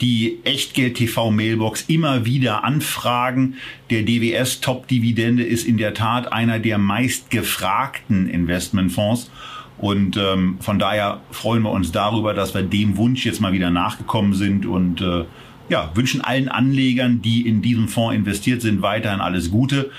[0.00, 3.56] die Echtgeld-TV-Mailbox immer wieder Anfragen.
[3.90, 9.30] Der DWS-Top-Dividende ist in der Tat einer der meistgefragten Investmentfonds.
[9.78, 13.70] Und ähm, von daher freuen wir uns darüber, dass wir dem Wunsch jetzt mal wieder
[13.70, 15.24] nachgekommen sind und äh,
[15.68, 19.90] ja, wünschen allen Anlegern, die in diesem Fonds investiert sind, weiterhin alles Gute.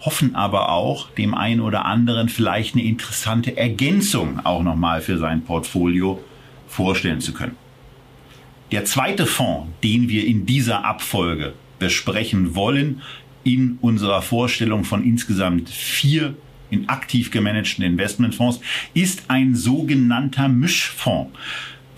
[0.00, 5.42] Hoffen aber auch, dem einen oder anderen vielleicht eine interessante Ergänzung auch nochmal für sein
[5.42, 6.22] Portfolio
[6.66, 7.61] vorstellen zu können.
[8.72, 13.02] Der zweite Fonds, den wir in dieser Abfolge besprechen wollen,
[13.44, 16.34] in unserer Vorstellung von insgesamt vier
[16.70, 18.60] in aktiv gemanagten Investmentfonds,
[18.94, 21.36] ist ein sogenannter Mischfonds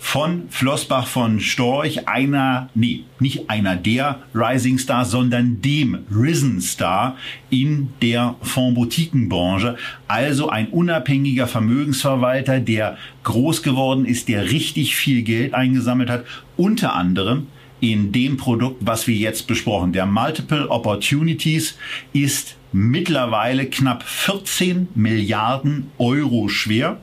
[0.05, 7.17] von Flossbach von Storch, einer, nee, nicht einer der Rising Stars, sondern dem Risen Star
[7.49, 9.77] in der Fondsboutiquenbranche.
[10.07, 16.23] Also ein unabhängiger Vermögensverwalter, der groß geworden ist, der richtig viel Geld eingesammelt hat,
[16.55, 17.47] unter anderem
[17.79, 19.91] in dem Produkt, was wir jetzt besprochen.
[19.91, 21.79] Der Multiple Opportunities
[22.13, 26.99] ist mittlerweile knapp 14 Milliarden Euro schwer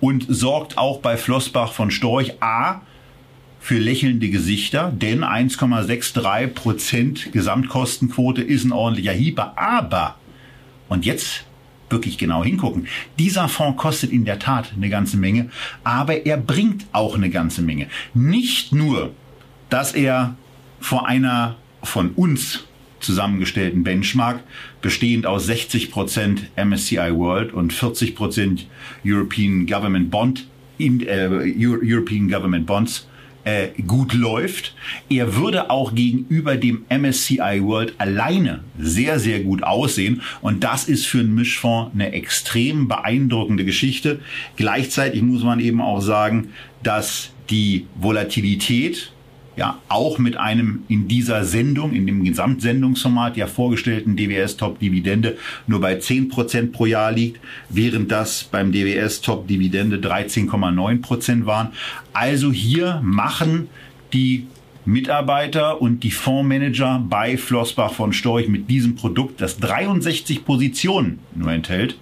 [0.00, 2.80] und sorgt auch bei Flossbach von Storch A
[3.60, 9.52] für lächelnde Gesichter, denn 1,63 Prozent Gesamtkostenquote ist ein ordentlicher Hieber.
[9.56, 10.16] Aber,
[10.88, 11.44] und jetzt
[11.90, 12.86] wirklich genau hingucken,
[13.18, 15.50] dieser Fonds kostet in der Tat eine ganze Menge,
[15.84, 17.88] aber er bringt auch eine ganze Menge.
[18.14, 19.12] Nicht nur,
[19.68, 20.36] dass er
[20.80, 22.64] vor einer von uns
[23.00, 24.40] zusammengestellten Benchmark,
[24.82, 28.60] bestehend aus 60% MSCI World und 40%
[29.04, 30.46] European Government Bond,
[30.78, 33.06] äh, European Government Bonds
[33.44, 34.74] äh, gut läuft.
[35.08, 40.22] Er würde auch gegenüber dem MSCI World alleine sehr, sehr gut aussehen.
[40.42, 44.20] Und das ist für einen Mischfonds eine extrem beeindruckende Geschichte.
[44.56, 46.48] Gleichzeitig muss man eben auch sagen,
[46.82, 49.12] dass die Volatilität
[49.56, 55.36] ja auch mit einem in dieser Sendung, in dem Gesamtsendungsformat ja vorgestellten DWS Top Dividende
[55.66, 61.72] nur bei 10% pro Jahr liegt, während das beim DWS Top Dividende 13,9% waren.
[62.12, 63.68] Also hier machen
[64.12, 64.46] die
[64.84, 71.52] Mitarbeiter und die Fondsmanager bei Flossbach von Storch mit diesem Produkt, das 63 Positionen nur
[71.52, 71.98] enthält,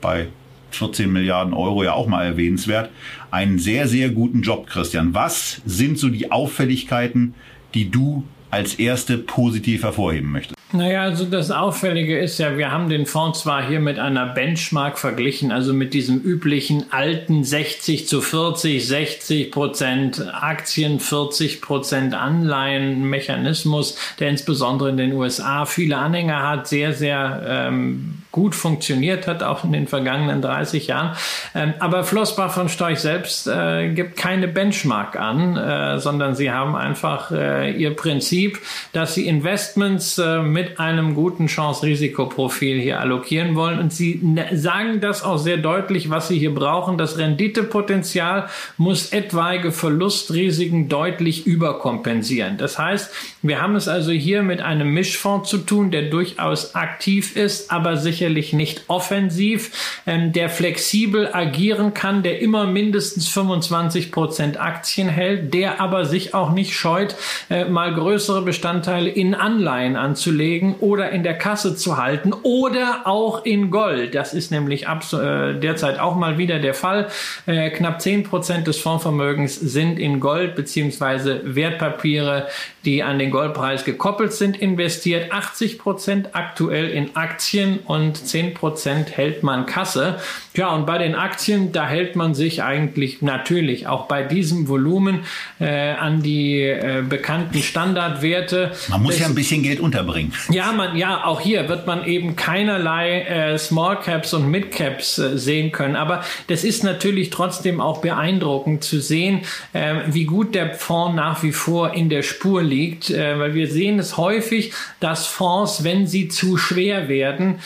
[0.00, 0.28] bei
[0.70, 2.90] 14 Milliarden Euro ja auch mal erwähnenswert,
[3.30, 5.14] einen sehr, sehr guten Job, Christian.
[5.14, 7.34] Was sind so die Auffälligkeiten,
[7.74, 10.60] die du als erste positiv hervorheben möchtest?
[10.72, 15.00] Naja, also das Auffällige ist ja, wir haben den Fonds zwar hier mit einer Benchmark
[15.00, 23.10] verglichen, also mit diesem üblichen alten 60 zu 40, 60 Prozent Aktien, 40 Prozent Anleihen
[23.10, 29.42] Mechanismus, der insbesondere in den USA viele Anhänger hat, sehr, sehr ähm, gut funktioniert hat,
[29.42, 31.16] auch in den vergangenen 30 Jahren.
[31.54, 36.76] Ähm, aber Flossbach von Storch selbst äh, gibt keine Benchmark an, äh, sondern sie haben
[36.76, 38.60] einfach äh, ihr Prinzip,
[38.92, 43.78] dass sie Investments äh, mit einem guten Chance-Risikoprofil hier allokieren wollen.
[43.78, 46.98] Und Sie ne, sagen das auch sehr deutlich, was Sie hier brauchen.
[46.98, 52.56] Das Renditepotenzial muss etwaige Verlustrisiken deutlich überkompensieren.
[52.58, 53.12] Das heißt,
[53.42, 57.96] wir haben es also hier mit einem Mischfonds zu tun, der durchaus aktiv ist, aber
[58.20, 65.54] sicherlich nicht offensiv, ähm, der flexibel agieren kann, der immer mindestens 25 Prozent Aktien hält,
[65.54, 67.16] der aber sich auch nicht scheut,
[67.48, 73.46] äh, mal größere Bestandteile in Anleihen anzulegen oder in der Kasse zu halten oder auch
[73.46, 74.14] in Gold.
[74.14, 77.08] Das ist nämlich äh, derzeit auch mal wieder der Fall.
[77.46, 82.48] Äh, knapp 10 Prozent des Fondsvermögens sind in Gold beziehungsweise Wertpapiere,
[82.84, 85.32] die an den Goldpreis gekoppelt sind, investiert.
[85.32, 90.18] 80 Prozent aktuell in Aktien und 10 Prozent hält man Kasse.
[90.56, 95.20] Ja, und bei den Aktien, da hält man sich eigentlich natürlich auch bei diesem Volumen
[95.60, 98.72] äh, an die äh, bekannten Standardwerte.
[98.88, 100.32] Man muss das, ja ein bisschen Geld unterbringen.
[100.50, 105.18] Ja, man, ja, auch hier wird man eben keinerlei äh, Small Caps und Mid Caps
[105.18, 105.96] äh, sehen können.
[105.96, 109.42] Aber das ist natürlich trotzdem auch beeindruckend zu sehen,
[109.72, 113.70] äh, wie gut der Fonds nach wie vor in der Spur liegt, äh, weil wir
[113.70, 117.60] sehen es häufig, dass Fonds, wenn sie zu schwer werden,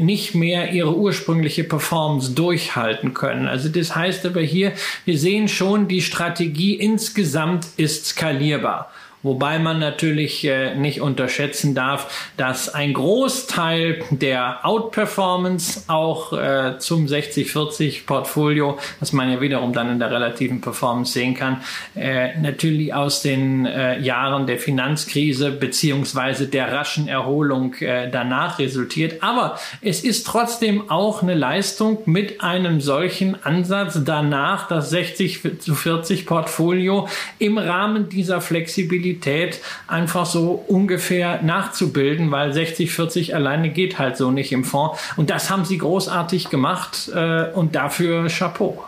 [0.00, 3.48] nicht mehr ihre ursprüngliche Performance durchhalten können.
[3.48, 4.72] Also das heißt aber hier,
[5.04, 8.90] wir sehen schon, die Strategie insgesamt ist skalierbar.
[9.22, 17.06] Wobei man natürlich äh, nicht unterschätzen darf, dass ein Großteil der Outperformance auch äh, zum
[17.06, 21.62] 60-40 Portfolio, was man ja wiederum dann in der relativen Performance sehen kann,
[21.96, 29.20] äh, natürlich aus den äh, Jahren der Finanzkrise beziehungsweise der raschen Erholung äh, danach resultiert.
[29.24, 36.24] Aber es ist trotzdem auch eine Leistung mit einem solchen Ansatz danach das 60 40
[36.24, 37.08] Portfolio
[37.40, 44.16] im Rahmen dieser Flexibilität Flexibilität einfach so ungefähr nachzubilden, weil 60, 40 alleine geht halt
[44.16, 44.98] so nicht im Fonds.
[45.16, 48.84] Und das haben sie großartig gemacht äh, und dafür Chapeau.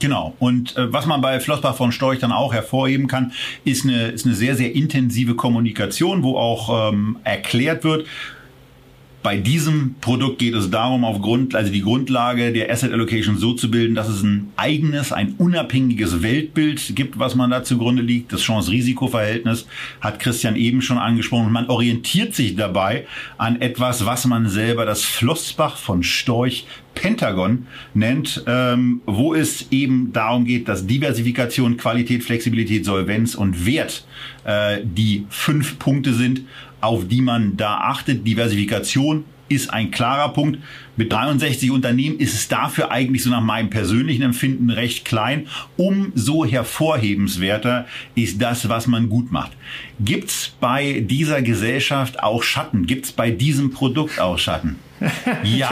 [0.00, 0.34] Genau.
[0.38, 3.32] Und äh, was man bei Flossbach von Storch dann auch hervorheben kann,
[3.64, 8.06] ist eine, ist eine sehr, sehr intensive Kommunikation, wo auch ähm, erklärt wird,
[9.22, 13.52] bei diesem Produkt geht es darum, auf Grund, also die Grundlage der Asset Allocation so
[13.52, 18.32] zu bilden, dass es ein eigenes, ein unabhängiges Weltbild gibt, was man da zugrunde liegt.
[18.32, 19.66] Das Chance-Risiko-Verhältnis
[20.00, 21.52] hat Christian eben schon angesprochen.
[21.52, 23.06] man orientiert sich dabei
[23.36, 30.12] an etwas, was man selber das Flossbach von Storch Pentagon nennt, ähm, wo es eben
[30.12, 34.04] darum geht, dass Diversifikation, Qualität, Flexibilität, Solvenz und Wert
[34.44, 36.42] äh, die fünf Punkte sind,
[36.80, 38.26] auf die man da achtet.
[38.26, 40.60] Diversifikation ist ein klarer Punkt.
[40.96, 45.48] Mit 63 Unternehmen ist es dafür eigentlich so nach meinem persönlichen Empfinden recht klein.
[45.76, 49.52] Umso hervorhebenswerter ist das, was man gut macht.
[49.98, 52.86] Gibt's bei dieser Gesellschaft auch Schatten?
[52.86, 54.76] Gibt's bei diesem Produkt auch Schatten?
[55.42, 55.70] Ja,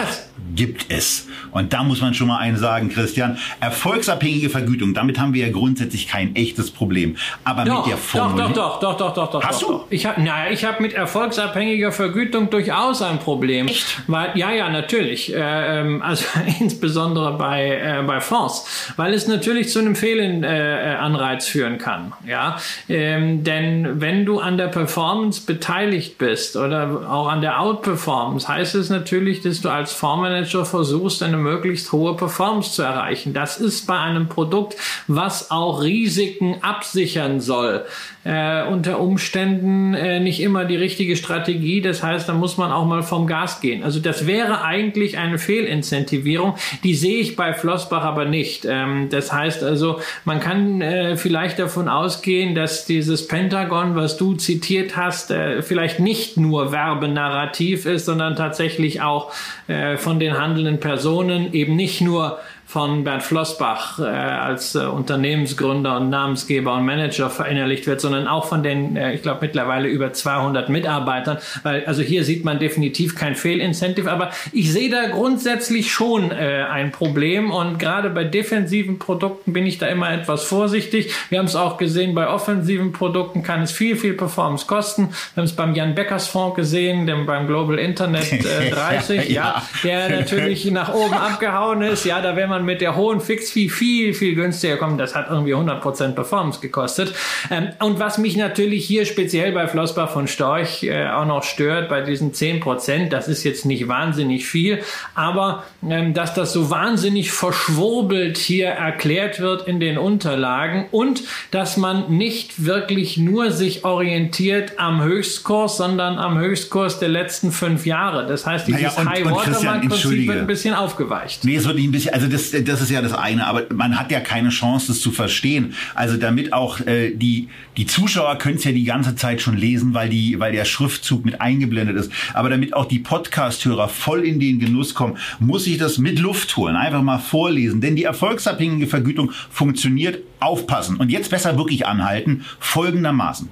[0.55, 1.27] gibt es.
[1.53, 3.39] Und da muss man schon mal einen sagen, Christian.
[3.61, 7.17] Erfolgsabhängige Vergütung, damit haben wir ja grundsätzlich kein echtes Problem.
[7.45, 8.55] Aber doch, mit der Formulierung.
[8.55, 9.45] Doch, doch, doch, doch, doch, doch.
[9.45, 9.85] Hast doch, du?
[9.91, 13.69] Ich habe naja, ich hab mit erfolgsabhängiger Vergütung durchaus ein Problem.
[13.69, 14.03] Echt?
[14.07, 15.35] Weil, ja, ja, natürlich.
[15.35, 16.25] Äh, ähm, also
[16.61, 18.93] insbesondere bei, äh, bei Fonds.
[18.97, 22.13] Weil es natürlich zu einem Fehlanreiz äh, führen kann.
[22.27, 22.59] Ja?
[22.89, 28.75] Ähm, denn wenn du an der Performance beteiligt bist oder auch an der Outperformance, heißt
[28.75, 33.33] es natürlich, natürlich, dass du als Fondsmanager versuchst, eine möglichst hohe Performance zu erreichen.
[33.33, 34.77] Das ist bei einem Produkt,
[35.09, 37.85] was auch Risiken absichern soll,
[38.25, 41.81] äh, unter Umständen äh, nicht immer die richtige Strategie.
[41.81, 43.83] Das heißt, da muss man auch mal vom Gas gehen.
[43.83, 46.55] Also das wäre eigentlich eine Fehlincentivierung.
[46.83, 48.67] Die sehe ich bei Flossbach aber nicht.
[48.69, 54.35] Ähm, das heißt also, man kann äh, vielleicht davon ausgehen, dass dieses Pentagon, was du
[54.35, 59.33] zitiert hast, äh, vielleicht nicht nur Werbenarrativ ist, sondern tatsächlich auch
[59.69, 62.39] äh, von den handelnden Personen eben nicht nur
[62.69, 68.45] von Bernd Flossbach äh, als äh, Unternehmensgründer und Namensgeber und Manager verinnerlicht wird, sondern auch
[68.45, 71.39] von den, äh, ich glaube, mittlerweile über 200 Mitarbeitern.
[71.63, 76.67] Weil, also hier sieht man definitiv kein Fehlincentive, aber ich sehe da grundsätzlich schon äh,
[76.71, 81.15] ein Problem und gerade bei defensiven Produkten bin ich da immer etwas vorsichtig.
[81.31, 85.09] Wir haben es auch gesehen, bei offensiven Produkten kann es viel, viel Performance kosten.
[85.33, 89.63] Wir haben es beim Jan Beckers Fonds gesehen, dem beim Global Internet äh, 30, ja,
[89.83, 92.05] der natürlich nach oben abgehauen ist.
[92.05, 94.99] Ja, da wäre man man mit der hohen Fixfee viel, viel günstiger kommen.
[94.99, 97.15] Das hat irgendwie 100% Performance gekostet.
[97.51, 101.89] Ähm, und was mich natürlich hier speziell bei Flossbach von Storch äh, auch noch stört,
[101.89, 104.81] bei diesen 10%, das ist jetzt nicht wahnsinnig viel,
[105.15, 111.77] aber ähm, dass das so wahnsinnig verschwurbelt hier erklärt wird in den Unterlagen und dass
[111.77, 118.27] man nicht wirklich nur sich orientiert am Höchstkurs, sondern am Höchstkurs der letzten fünf Jahre.
[118.27, 121.45] Das heißt, dieses naja, High Watermark Prinzip wird ein bisschen aufgeweicht.
[121.45, 123.99] Nee, es wird nicht ein bisschen, also das das, ist ja das eine, aber man
[123.99, 125.75] hat ja keine Chance, das zu verstehen.
[125.95, 129.95] Also damit auch äh, die, die Zuschauer können es ja die ganze Zeit schon lesen,
[129.95, 132.13] weil, die, weil der Schriftzug mit eingeblendet ist.
[132.35, 136.57] Aber damit auch die Podcast-Hörer voll in den Genuss kommen, muss ich das mit Luft
[136.57, 137.81] holen, einfach mal vorlesen.
[137.81, 140.19] Denn die erfolgsabhängige Vergütung funktioniert.
[140.41, 140.99] Aufpassen.
[140.99, 142.45] Und jetzt besser wirklich anhalten.
[142.61, 143.49] Folgendermaßen.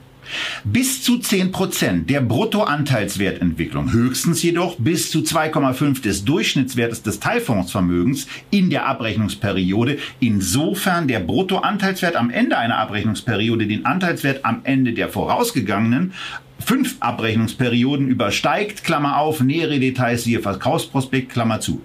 [0.65, 8.27] Bis zu 10 Prozent der Bruttoanteilswertentwicklung, höchstens jedoch bis zu 2,5 des Durchschnittswertes des Teilfondsvermögens
[8.51, 15.09] in der Abrechnungsperiode, insofern der Bruttoanteilswert am Ende einer Abrechnungsperiode den Anteilswert am Ende der
[15.09, 16.13] vorausgegangenen
[16.59, 21.83] fünf Abrechnungsperioden übersteigt, Klammer auf, nähere Details siehe Verkaufsprospekt, Klammer zu.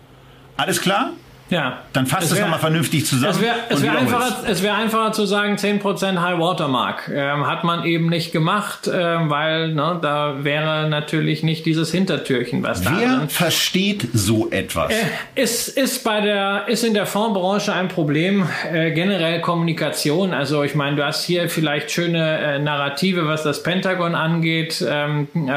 [0.58, 1.14] Alles klar?
[1.52, 1.80] Ja.
[1.92, 3.34] Dann fasst es nochmal vernünftig zusammen.
[3.34, 7.12] Es wäre wär einfacher, wär einfacher zu sagen, 10% High Watermark.
[7.14, 12.64] Ähm, hat man eben nicht gemacht, ähm, weil ne, da wäre natürlich nicht dieses Hintertürchen,
[12.64, 14.94] was da Wer versteht so etwas?
[14.94, 20.34] Äh, ist, ist, bei der, ist in der Fondsbranche ein Problem, äh, generell Kommunikation.
[20.34, 24.86] Also ich meine, du hast hier vielleicht schöne äh, Narrative, was das Pentagon angeht.
[24.88, 25.48] Ähm, äh,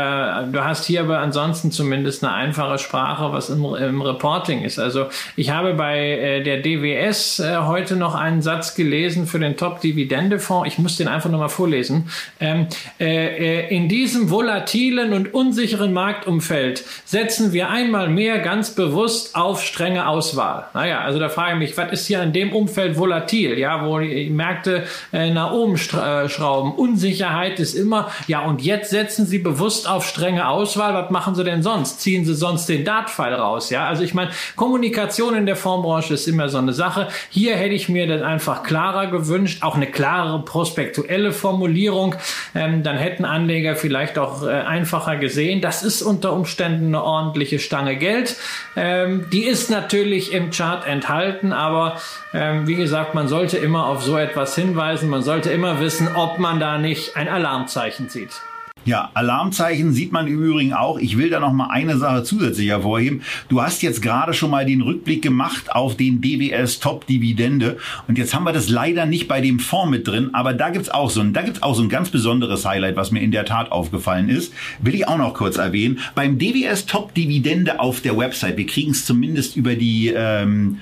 [0.51, 4.81] du hast hier aber ansonsten zumindest eine einfache Sprache, was im, im Reporting ist.
[4.81, 9.39] Also ich habe bei bei äh, der DWS äh, heute noch einen Satz gelesen für
[9.39, 10.67] den Top-Dividende-Fonds.
[10.67, 12.09] Ich muss den einfach nochmal vorlesen.
[12.41, 12.69] Ähm,
[12.99, 19.63] äh, äh, in diesem volatilen und unsicheren Marktumfeld setzen wir einmal mehr ganz bewusst auf
[19.63, 20.69] strenge Auswahl.
[20.73, 23.59] Naja, also da frage ich mich, was ist hier in dem Umfeld volatil?
[23.59, 26.73] Ja, wo die Märkte äh, nach oben äh, schrauben.
[26.73, 30.95] Unsicherheit ist immer, ja, und jetzt setzen sie bewusst auf strenge Auswahl.
[30.95, 32.01] Was machen sie denn sonst?
[32.01, 33.69] Ziehen sie sonst den Dartpfeil raus?
[33.69, 37.09] Ja, also ich meine, Kommunikation in der Fonds Fondsbranche ist immer so eine Sache.
[37.31, 42.15] Hier hätte ich mir das einfach klarer gewünscht, auch eine klarere prospektuelle Formulierung.
[42.55, 45.61] Ähm, dann hätten Anleger vielleicht auch äh, einfacher gesehen.
[45.61, 48.37] Das ist unter Umständen eine ordentliche Stange Geld.
[48.77, 52.01] Ähm, die ist natürlich im Chart enthalten, aber
[52.33, 55.09] ähm, wie gesagt, man sollte immer auf so etwas hinweisen.
[55.09, 58.41] Man sollte immer wissen, ob man da nicht ein Alarmzeichen sieht.
[58.85, 60.99] Ja, Alarmzeichen sieht man im Übrigen auch.
[60.99, 63.23] Ich will da noch mal eine Sache zusätzlich hervorheben.
[63.49, 67.79] Du hast jetzt gerade schon mal den Rückblick gemacht auf den DWS Top Dividende
[68.09, 70.91] und jetzt haben wir das leider nicht bei dem Fonds mit drin, aber da gibt's
[70.91, 73.47] auch so ein, da gibt's auch so ein ganz besonderes Highlight, was mir in der
[73.47, 74.53] Tat aufgefallen ist.
[74.81, 76.01] Will ich auch noch kurz erwähnen.
[76.15, 80.79] Beim DWS Top Dividende auf der Website, wir kriegen es zumindest über die ähm,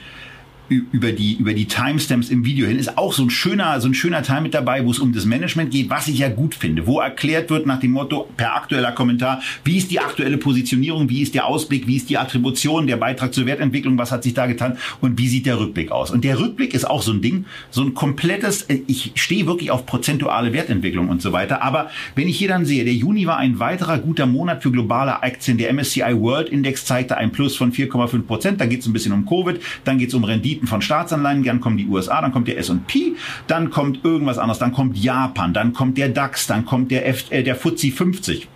[0.93, 3.95] über die, über die Timestamps im Video hin, ist auch so ein schöner, so ein
[3.95, 6.87] schöner Teil mit dabei, wo es um das Management geht, was ich ja gut finde,
[6.87, 11.23] wo erklärt wird nach dem Motto per aktueller Kommentar, wie ist die aktuelle Positionierung, wie
[11.23, 14.47] ist der Ausblick, wie ist die Attribution, der Beitrag zur Wertentwicklung, was hat sich da
[14.47, 16.11] getan und wie sieht der Rückblick aus.
[16.11, 19.70] Und der Rückblick ist auch so ein Ding, so ein komplettes, äh, ich stehe wirklich
[19.70, 23.39] auf prozentuale Wertentwicklung und so weiter, aber wenn ich hier dann sehe, der Juni war
[23.39, 27.73] ein weiterer guter Monat für globale Aktien, der MSCI World Index zeigte ein Plus von
[27.73, 30.67] 4,5 Prozent, da geht es ein bisschen um Covid, dann geht es um Renditen Renditen
[30.67, 33.15] von Staatsanleihen, dann kommen die USA, dann kommt der S&P,
[33.47, 37.27] dann kommt irgendwas anderes, dann kommt Japan, dann kommt der DAX, dann kommt der, F,
[37.31, 38.49] äh, der FTSE 50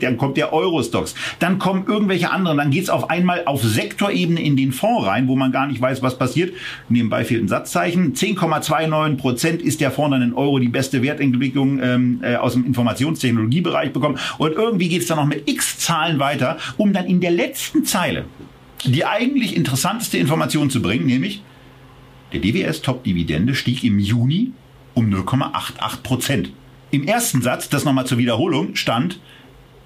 [0.00, 4.56] dann kommt der Eurostox, dann kommen irgendwelche anderen, dann geht's auf einmal auf Sektorebene in
[4.56, 6.54] den Fonds rein, wo man gar nicht weiß, was passiert.
[6.88, 8.14] Nebenbei fehlt ein Satzzeichen.
[8.14, 12.64] 10,29 Prozent ist der Fonds dann in Euro die beste Wertentwicklung ähm, äh, aus dem
[12.64, 14.18] Informationstechnologiebereich bekommen.
[14.38, 18.24] Und irgendwie geht's dann noch mit x Zahlen weiter, um dann in der letzten Zeile
[18.84, 21.42] die eigentlich interessanteste Information zu bringen, nämlich
[22.32, 24.52] der DWS Top Dividende stieg im Juni
[24.94, 26.50] um 0,88 Prozent.
[26.90, 29.18] Im ersten Satz, das nochmal zur Wiederholung, stand,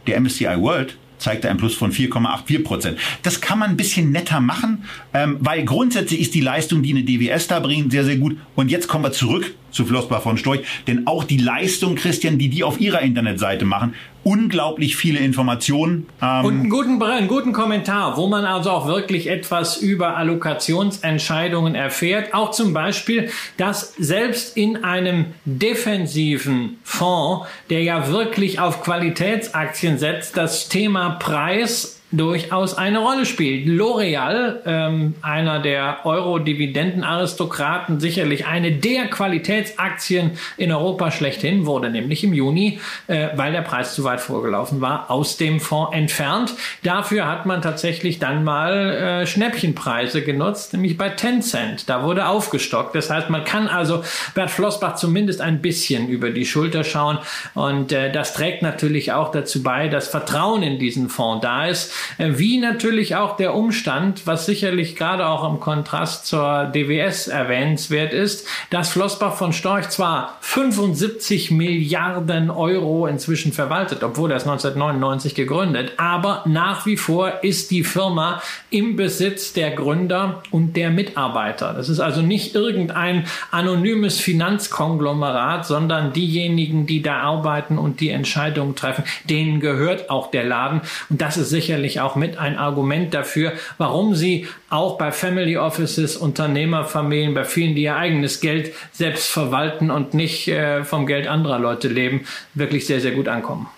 [0.06, 2.98] der MSCI World zeigte ein Plus von 4,84 Prozent.
[3.22, 7.02] Das kann man ein bisschen netter machen, ähm, weil grundsätzlich ist die Leistung, die eine
[7.02, 8.36] DWS da bringt, sehr, sehr gut.
[8.54, 12.48] Und jetzt kommen wir zurück zu Flossbach von Storch, denn auch die Leistung, Christian, die
[12.48, 13.94] die auf ihrer Internetseite machen,
[14.28, 16.06] unglaublich viele Informationen.
[16.20, 21.74] Ähm und einen guten, einen guten Kommentar, wo man also auch wirklich etwas über Allokationsentscheidungen
[21.74, 22.34] erfährt.
[22.34, 30.36] Auch zum Beispiel, dass selbst in einem defensiven Fonds, der ja wirklich auf Qualitätsaktien setzt,
[30.36, 33.66] das Thema Preis durchaus eine Rolle spielt.
[33.66, 42.32] L'Oreal, ähm, einer der Euro-Dividenden-Aristokraten, sicherlich eine der Qualitätsaktien in Europa schlechthin, wurde nämlich im
[42.32, 46.54] Juni, äh, weil der Preis zu weit vorgelaufen war, aus dem Fonds entfernt.
[46.82, 51.90] Dafür hat man tatsächlich dann mal äh, Schnäppchenpreise genutzt, nämlich bei Tencent.
[51.90, 52.94] Da wurde aufgestockt.
[52.94, 54.02] Das heißt, man kann also
[54.34, 57.18] Bert Flossbach zumindest ein bisschen über die Schulter schauen
[57.52, 61.92] und äh, das trägt natürlich auch dazu bei, dass Vertrauen in diesen Fonds da ist
[62.18, 68.46] wie natürlich auch der Umstand, was sicherlich gerade auch im Kontrast zur DWS erwähnenswert ist,
[68.70, 75.92] dass Flossbach von Storch zwar 75 Milliarden Euro inzwischen verwaltet, obwohl er es 1999 gegründet,
[75.96, 81.72] aber nach wie vor ist die Firma im Besitz der Gründer und der Mitarbeiter.
[81.72, 88.74] Das ist also nicht irgendein anonymes Finanzkonglomerat, sondern diejenigen, die da arbeiten und die Entscheidungen
[88.74, 90.82] treffen, denen gehört auch der Laden.
[91.08, 95.56] Und das ist sicherlich sicherlich auch mit ein Argument dafür, warum sie auch bei Family
[95.56, 101.26] Offices, Unternehmerfamilien, bei vielen, die ihr eigenes Geld selbst verwalten und nicht äh, vom Geld
[101.26, 102.24] anderer Leute leben,
[102.54, 103.68] wirklich sehr, sehr gut ankommen.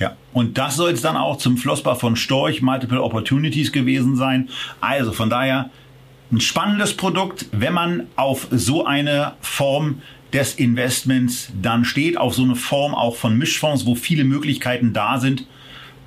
[0.00, 4.48] Ja, und das soll es dann auch zum Flossbach von Storch Multiple Opportunities gewesen sein.
[4.80, 5.70] Also von daher
[6.32, 10.02] ein spannendes Produkt, wenn man auf so eine Form
[10.32, 15.20] des Investments dann steht, auf so eine Form auch von Mischfonds, wo viele Möglichkeiten da
[15.20, 15.46] sind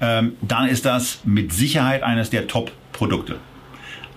[0.01, 3.39] ähm, dann ist das mit Sicherheit eines der Top-Produkte.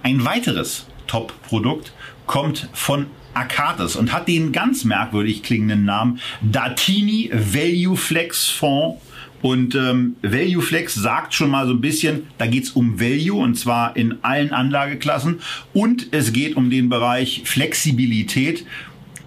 [0.02, 1.92] Ein weiteres Top-Produkt
[2.26, 9.00] kommt von Akatis und hat den ganz merkwürdig klingenden Namen Datini Value Flex Fonds.
[9.42, 13.54] Und ähm, Value Flex sagt schon mal so ein bisschen, da geht's um Value und
[13.54, 15.40] zwar in allen Anlageklassen
[15.72, 18.66] und es geht um den Bereich Flexibilität.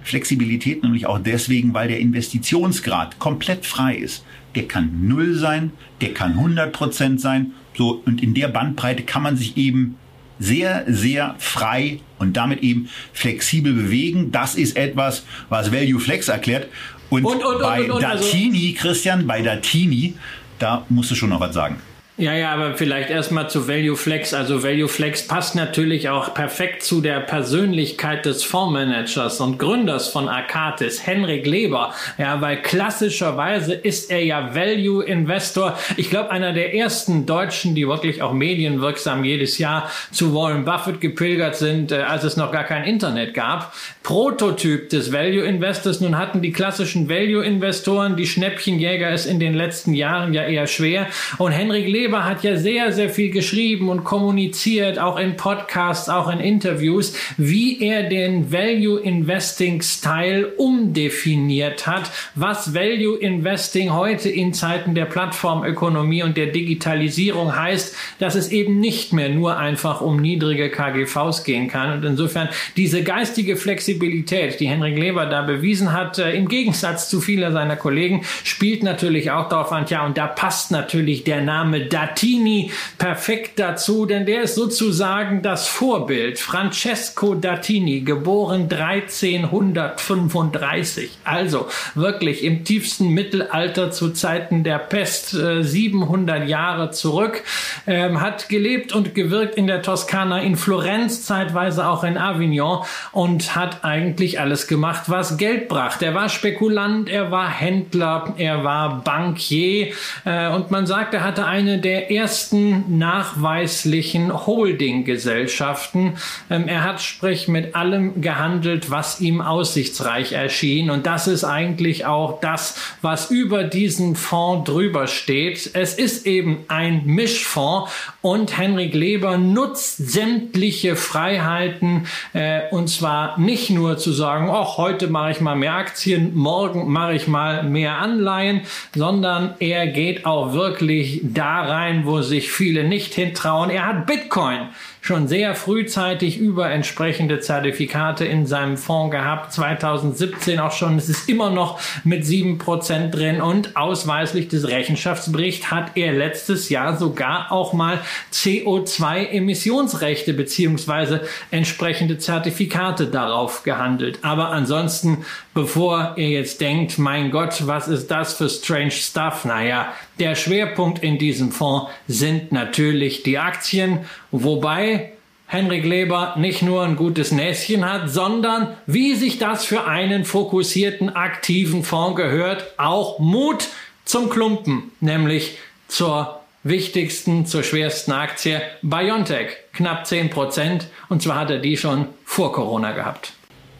[0.03, 4.23] Flexibilität nämlich auch deswegen, weil der Investitionsgrad komplett frei ist
[4.55, 7.53] der kann null sein, der kann 100 Prozent sein.
[7.75, 9.97] So, und in der Bandbreite kann man sich eben
[10.39, 14.31] sehr, sehr frei und damit eben flexibel bewegen.
[14.31, 16.67] Das ist etwas, was Value Flex erklärt.
[17.09, 20.15] Und, und, und bei und, Datini, also Christian, bei Datini,
[20.59, 21.77] da musst du schon noch was sagen.
[22.15, 24.35] Ja, ja, aber vielleicht erstmal zu Value Flex.
[24.35, 30.29] Also Value Flex passt natürlich auch perfekt zu der Persönlichkeit des Fondsmanagers und Gründers von
[30.29, 31.91] Arcatis, Henrik Leber.
[32.19, 35.75] Ja, weil klassischerweise ist er ja Value Investor.
[35.97, 41.01] Ich glaube, einer der ersten Deutschen, die wirklich auch medienwirksam jedes Jahr zu Warren Buffett
[41.01, 43.73] gepilgert sind, äh, als es noch gar kein Internet gab.
[44.03, 45.99] Prototyp des Value Investors.
[45.99, 50.67] Nun hatten die klassischen Value Investoren, die Schnäppchenjäger es in den letzten Jahren ja eher
[50.67, 51.07] schwer.
[51.39, 56.09] Und Henrik Leber Weber hat ja sehr, sehr viel geschrieben und kommuniziert, auch in Podcasts,
[56.09, 64.29] auch in Interviews, wie er den Value Investing Style umdefiniert hat, was Value Investing heute
[64.29, 70.01] in Zeiten der Plattformökonomie und der Digitalisierung heißt, dass es eben nicht mehr nur einfach
[70.01, 71.93] um niedrige KGVs gehen kann.
[71.93, 77.21] Und insofern diese geistige Flexibilität, die Henrik Leber da bewiesen hat, äh, im Gegensatz zu
[77.21, 81.85] vieler seiner Kollegen, spielt natürlich auch darauf an, ja, und da passt natürlich der Name
[81.93, 86.39] Dattini perfekt dazu, denn der ist sozusagen das Vorbild.
[86.39, 96.45] Francesco Dattini, geboren 1335, also wirklich im tiefsten Mittelalter zu Zeiten der Pest, 700 äh,
[96.45, 97.43] Jahre zurück,
[97.85, 102.79] ähm, hat gelebt und gewirkt in der Toskana, in Florenz, zeitweise auch in Avignon
[103.11, 106.05] und hat eigentlich alles gemacht, was Geld brachte.
[106.05, 109.91] Er war Spekulant, er war Händler, er war Bankier
[110.25, 116.13] äh, und man sagt, er hatte eine der ersten nachweislichen Holding-Gesellschaften.
[116.49, 120.89] Ähm, er hat sprich mit allem gehandelt, was ihm aussichtsreich erschien.
[120.89, 125.71] Und das ist eigentlich auch das, was über diesen Fonds drüber steht.
[125.73, 133.69] Es ist eben ein Mischfonds und Henrik Leber nutzt sämtliche Freiheiten äh, und zwar nicht
[133.69, 137.97] nur zu sagen, oh, heute mache ich mal mehr Aktien, morgen mache ich mal mehr
[137.97, 138.61] Anleihen,
[138.95, 143.69] sondern er geht auch wirklich da rein, wo sich viele nicht hintrauen.
[143.69, 144.69] Er hat Bitcoin
[145.03, 149.51] schon sehr frühzeitig über entsprechende Zertifikate in seinem Fonds gehabt.
[149.51, 150.97] 2017 auch schon.
[150.97, 156.69] Es ist immer noch mit sieben Prozent drin und ausweislich des Rechenschaftsberichts hat er letztes
[156.69, 157.99] Jahr sogar auch mal
[158.31, 164.19] CO2-Emissionsrechte beziehungsweise entsprechende Zertifikate darauf gehandelt.
[164.21, 169.43] Aber ansonsten, bevor ihr jetzt denkt, mein Gott, was ist das für strange stuff?
[169.43, 175.13] Naja, der Schwerpunkt in diesem Fonds sind natürlich die Aktien, wobei
[175.47, 181.09] Henrik Leber nicht nur ein gutes Näschen hat, sondern wie sich das für einen fokussierten,
[181.09, 183.69] aktiven Fonds gehört, auch Mut
[184.03, 185.57] zum Klumpen, nämlich
[185.87, 190.87] zur wichtigsten, zur schwersten Aktie BioNTech, knapp 10 Prozent.
[191.09, 193.33] Und zwar hat er die schon vor Corona gehabt.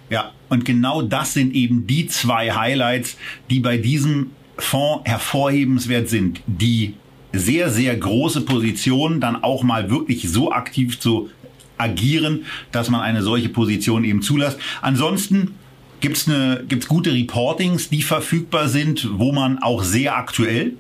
[0.10, 3.18] Ja, und genau das sind eben die zwei Highlights,
[3.50, 6.42] die bei diesem Fonds hervorhebenswert sind.
[6.46, 6.94] Die
[7.34, 11.30] sehr, sehr große Position dann auch mal wirklich so aktiv zu
[11.78, 14.60] agieren, dass man eine solche Position eben zulässt.
[14.82, 15.56] Ansonsten
[16.00, 20.74] gibt's eine, gibt's gute Reportings, die verfügbar sind, wo man auch sehr aktuell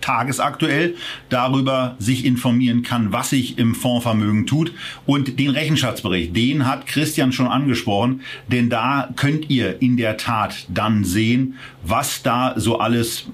[0.00, 0.96] tagesaktuell
[1.30, 4.72] darüber sich informieren kann, was sich im Fondsvermögen tut.
[5.06, 10.66] Und den Rechenschaftsbericht, den hat Christian schon angesprochen, denn da könnt ihr in der Tat
[10.68, 13.28] dann sehen, was da so alles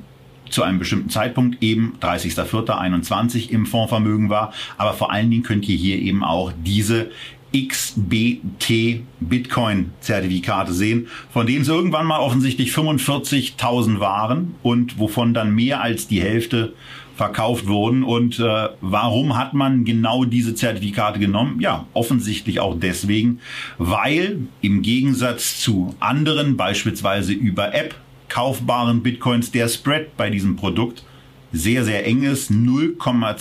[0.51, 4.53] zu einem bestimmten Zeitpunkt eben 30.04.21 im Fondsvermögen war.
[4.77, 7.11] Aber vor allen Dingen könnt ihr hier eben auch diese
[7.57, 15.55] XBT Bitcoin Zertifikate sehen, von denen es irgendwann mal offensichtlich 45.000 waren und wovon dann
[15.55, 16.75] mehr als die Hälfte
[17.17, 18.03] verkauft wurden.
[18.03, 21.61] Und äh, warum hat man genau diese Zertifikate genommen?
[21.61, 23.41] Ja, offensichtlich auch deswegen,
[23.79, 27.95] weil im Gegensatz zu anderen, beispielsweise über App
[28.31, 31.05] kaufbaren Bitcoins der Spread bei diesem Produkt
[31.53, 32.51] sehr, sehr eng ist.
[32.51, 33.37] 0,2,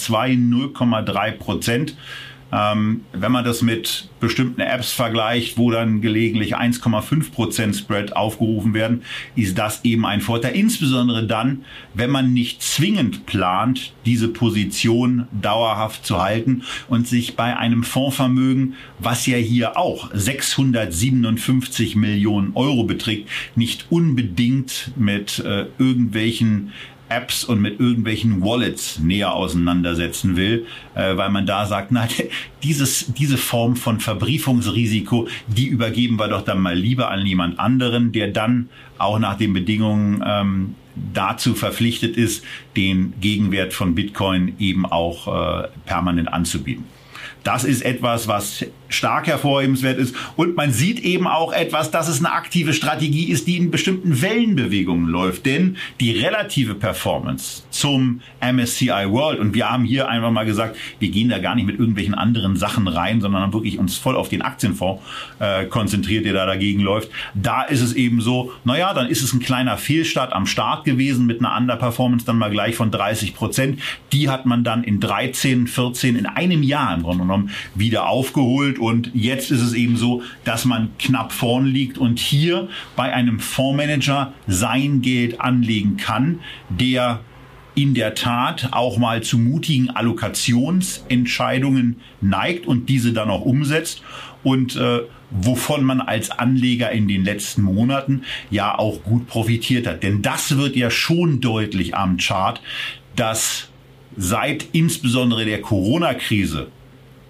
[0.75, 1.95] 0,3 Prozent.
[2.51, 9.03] Ähm, wenn man das mit bestimmten Apps vergleicht, wo dann gelegentlich 1,5% Spread aufgerufen werden,
[9.35, 10.55] ist das eben ein Vorteil.
[10.55, 17.55] Insbesondere dann, wenn man nicht zwingend plant, diese Position dauerhaft zu halten und sich bei
[17.55, 26.71] einem Fondsvermögen, was ja hier auch 657 Millionen Euro beträgt, nicht unbedingt mit äh, irgendwelchen
[27.09, 32.07] Apps und mit irgendwelchen Wallets näher auseinandersetzen will, äh, weil man da sagt, na,
[32.63, 38.11] dieses, diese Form von Verbriefungsrisiko, die übergeben wir doch dann mal lieber an jemand anderen,
[38.11, 40.75] der dann auch nach den Bedingungen ähm,
[41.13, 42.43] dazu verpflichtet ist,
[42.75, 46.85] den Gegenwert von Bitcoin eben auch äh, permanent anzubieten.
[47.49, 50.15] Das ist etwas, was stark hervorhebenswert ist.
[50.35, 54.21] Und man sieht eben auch etwas, dass es eine aktive Strategie ist, die in bestimmten
[54.21, 55.47] Wellenbewegungen läuft.
[55.47, 61.09] Denn die relative Performance zum MSCI World, und wir haben hier einfach mal gesagt, wir
[61.09, 64.29] gehen da gar nicht mit irgendwelchen anderen Sachen rein, sondern haben wirklich uns voll auf
[64.29, 65.01] den Aktienfonds
[65.39, 67.09] äh, konzentriert, der da dagegen läuft.
[67.33, 71.25] Da ist es eben so, naja, dann ist es ein kleiner Fehlstart am Start gewesen
[71.25, 73.79] mit einer Underperformance dann mal gleich von 30 Prozent.
[74.11, 77.38] Die hat man dann in 13, 14, in einem Jahr im Grunde genommen
[77.75, 82.69] wieder aufgeholt und jetzt ist es eben so, dass man knapp vorn liegt und hier
[82.95, 87.21] bei einem Fondsmanager sein Geld anlegen kann, der
[87.75, 94.01] in der Tat auch mal zu mutigen Allokationsentscheidungen neigt und diese dann auch umsetzt
[94.43, 100.03] und äh, wovon man als Anleger in den letzten Monaten ja auch gut profitiert hat.
[100.03, 102.59] Denn das wird ja schon deutlich am Chart,
[103.15, 103.69] dass
[104.17, 106.67] seit insbesondere der Corona-Krise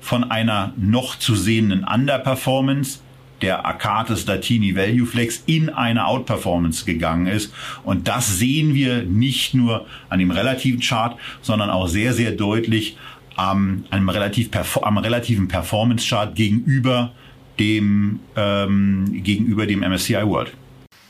[0.09, 2.99] von einer noch zu sehenden Underperformance
[3.43, 7.53] der Arcatis Latini Value Flex in eine Outperformance gegangen ist.
[7.83, 12.97] Und das sehen wir nicht nur an dem relativen Chart, sondern auch sehr, sehr deutlich
[13.35, 14.49] am, einem relativ,
[14.81, 17.11] am relativen Performance Chart gegenüber
[17.59, 20.53] dem, ähm, gegenüber dem MSCI World.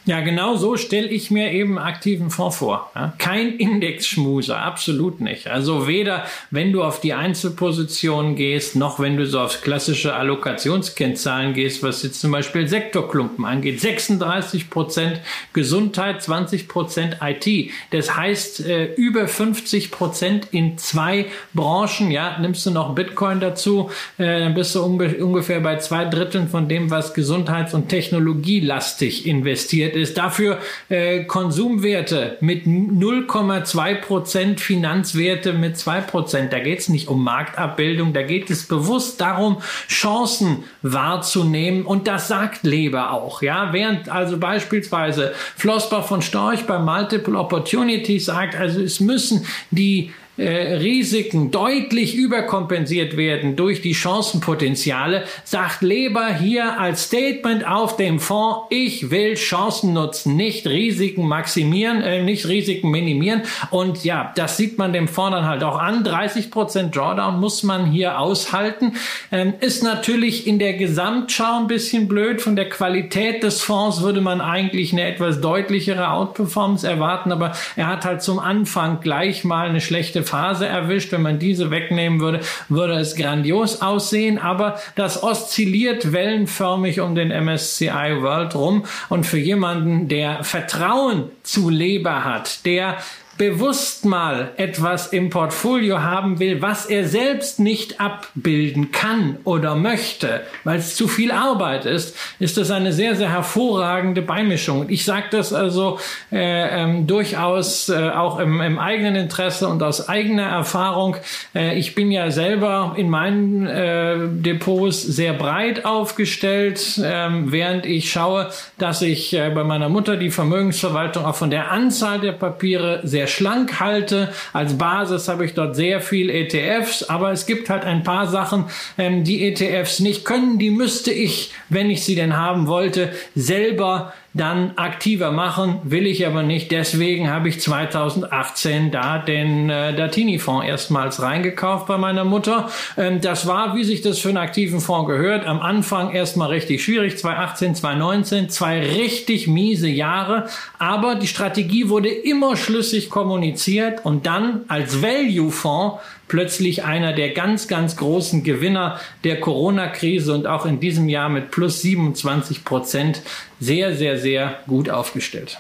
[0.10, 2.90] Ja, genau so stelle ich mir eben aktiven Fonds vor.
[2.96, 3.14] Ja?
[3.20, 5.46] Kein Indexschmuser, absolut nicht.
[5.46, 11.54] Also weder, wenn du auf die Einzelpositionen gehst, noch wenn du so auf klassische Allokationskennzahlen
[11.54, 13.82] gehst, was jetzt zum Beispiel Sektorklumpen angeht.
[13.82, 15.20] 36 Prozent
[15.54, 17.70] Gesundheit, 20 Prozent IT.
[17.92, 22.10] Das heißt, äh, über 50 Prozent in zwei Branchen.
[22.10, 26.68] Ja, nimmst du noch Bitcoin dazu, äh, dann bist du ungefähr bei zwei Dritteln von
[26.68, 30.18] dem, was gesundheits- und technologielastig investiert ist.
[30.18, 30.58] Dafür
[30.90, 36.54] äh, Konsumwerte mit 0,2 Prozent, Finanzwerte mit 2 Prozent.
[36.54, 41.86] Da geht es nicht um Marktabbildung, da geht es bewusst darum, Chancen wahrzunehmen.
[41.86, 43.42] Und das sagt Leber auch.
[43.42, 50.12] Ja, während also beispielsweise Flossbach von Storch bei Multiple Opportunities sagt, also es müssen die
[50.40, 58.20] äh, Risiken deutlich überkompensiert werden durch die Chancenpotenziale, sagt Leber hier als Statement auf dem
[58.20, 63.42] Fonds, ich will Chancen nutzen, nicht Risiken maximieren, äh, nicht Risiken minimieren.
[63.70, 66.04] Und ja, das sieht man dem Fonds dann halt auch an.
[66.04, 68.94] 30 Prozent Drawdown muss man hier aushalten.
[69.32, 72.42] Ähm, ist natürlich in der Gesamtschau ein bisschen blöd.
[72.42, 77.88] Von der Qualität des Fonds würde man eigentlich eine etwas deutlichere Outperformance erwarten, aber er
[77.88, 81.12] hat halt zum Anfang gleich mal eine schlechte Phase erwischt.
[81.12, 84.38] Wenn man diese wegnehmen würde, würde es grandios aussehen.
[84.38, 88.86] Aber das oszilliert wellenförmig um den MSCI World rum.
[89.10, 92.98] Und für jemanden, der Vertrauen zu Leber hat, der
[93.40, 100.42] bewusst mal etwas im Portfolio haben will, was er selbst nicht abbilden kann oder möchte,
[100.66, 104.90] weil es zu viel Arbeit ist, ist das eine sehr, sehr hervorragende Beimischung.
[104.90, 106.00] ich sage das also
[106.34, 111.16] äh, ähm, durchaus äh, auch im, im, eigenen Interesse und aus eigener Erfahrung.
[111.56, 118.12] Äh, ich bin ja selber in meinen äh, Depots sehr breit aufgestellt, ähm, während ich
[118.12, 123.00] schaue, dass ich äh, bei meiner Mutter die Vermögensverwaltung auch von der Anzahl der Papiere
[123.06, 124.30] sehr schlank halte.
[124.54, 128.66] Als Basis habe ich dort sehr viel ETFs, aber es gibt halt ein paar Sachen,
[128.98, 130.60] ähm, die ETFs nicht können.
[130.60, 136.28] Die müsste ich, wenn ich sie denn haben wollte, selber dann aktiver machen, will ich
[136.28, 136.72] aber nicht.
[136.72, 142.70] Deswegen habe ich 2018 da den äh, Datini-Fonds erstmals reingekauft bei meiner Mutter.
[142.96, 146.84] Ähm, das war, wie sich das für einen aktiven Fonds gehört, am Anfang erstmal richtig
[146.84, 147.18] schwierig.
[147.18, 150.46] 2018, 2019, zwei richtig miese Jahre.
[150.78, 156.00] Aber die Strategie wurde immer schlüssig kommuniziert und dann als Value-Fonds
[156.30, 161.52] plötzlich einer der ganz, ganz großen Gewinner der Corona-Krise und auch in diesem Jahr mit
[161.52, 163.22] plus 27 Prozent
[163.60, 165.60] sehr, sehr, sehr gut aufgestellt.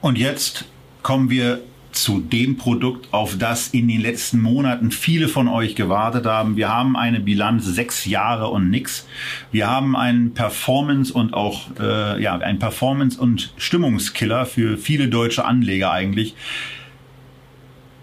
[0.00, 0.66] Und jetzt
[1.02, 1.60] kommen wir
[1.92, 6.56] zu dem Produkt, auf das in den letzten Monaten viele von euch gewartet haben.
[6.56, 9.08] Wir haben eine Bilanz sechs Jahre und nix.
[9.50, 15.44] Wir haben einen Performance und auch äh, ja ein Performance und Stimmungskiller für viele deutsche
[15.44, 16.34] Anleger eigentlich.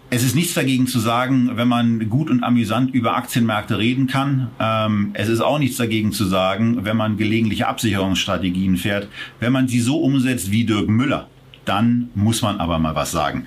[0.09, 4.47] Es ist nichts dagegen zu sagen, wenn man gut und amüsant über Aktienmärkte reden kann.
[4.57, 9.09] Ähm, es ist auch nichts dagegen zu sagen, wenn man gelegentliche Absicherungsstrategien fährt,
[9.41, 11.27] wenn man sie so umsetzt wie Dirk Müller
[11.67, 13.45] dann muss man aber mal was sagen.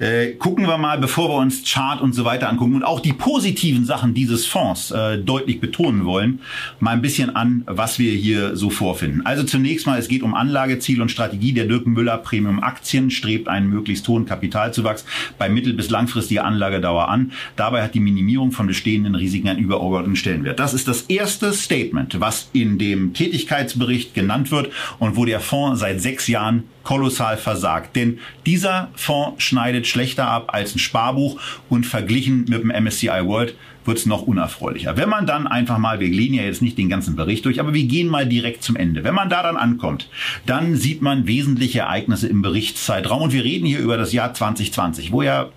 [0.00, 3.12] Äh, gucken wir mal, bevor wir uns Chart und so weiter angucken und auch die
[3.12, 6.40] positiven Sachen dieses Fonds äh, deutlich betonen wollen,
[6.78, 9.26] mal ein bisschen an, was wir hier so vorfinden.
[9.26, 11.52] Also zunächst mal, es geht um Anlageziel und Strategie.
[11.52, 15.04] Der Dirk Müller Premium Aktien strebt einen möglichst hohen Kapitalzuwachs
[15.36, 17.32] bei mittel- bis langfristiger Anlagedauer an.
[17.56, 20.58] Dabei hat die Minimierung von bestehenden Risiken einen übergeordneten Stellenwert.
[20.58, 25.80] Das ist das erste Statement, was in dem Tätigkeitsbericht genannt wird und wo der Fonds
[25.80, 27.94] seit sechs Jahren kolossal versagt.
[27.96, 33.54] Denn dieser Fonds schneidet schlechter ab als ein Sparbuch und verglichen mit dem MSCI World
[33.84, 34.96] wird es noch unerfreulicher.
[34.96, 37.74] Wenn man dann einfach mal, wir lehnen ja jetzt nicht den ganzen Bericht durch, aber
[37.74, 39.04] wir gehen mal direkt zum Ende.
[39.04, 40.08] Wenn man da dann ankommt,
[40.46, 45.12] dann sieht man wesentliche Ereignisse im Berichtszeitraum und wir reden hier über das Jahr 2020,
[45.12, 45.48] wo ja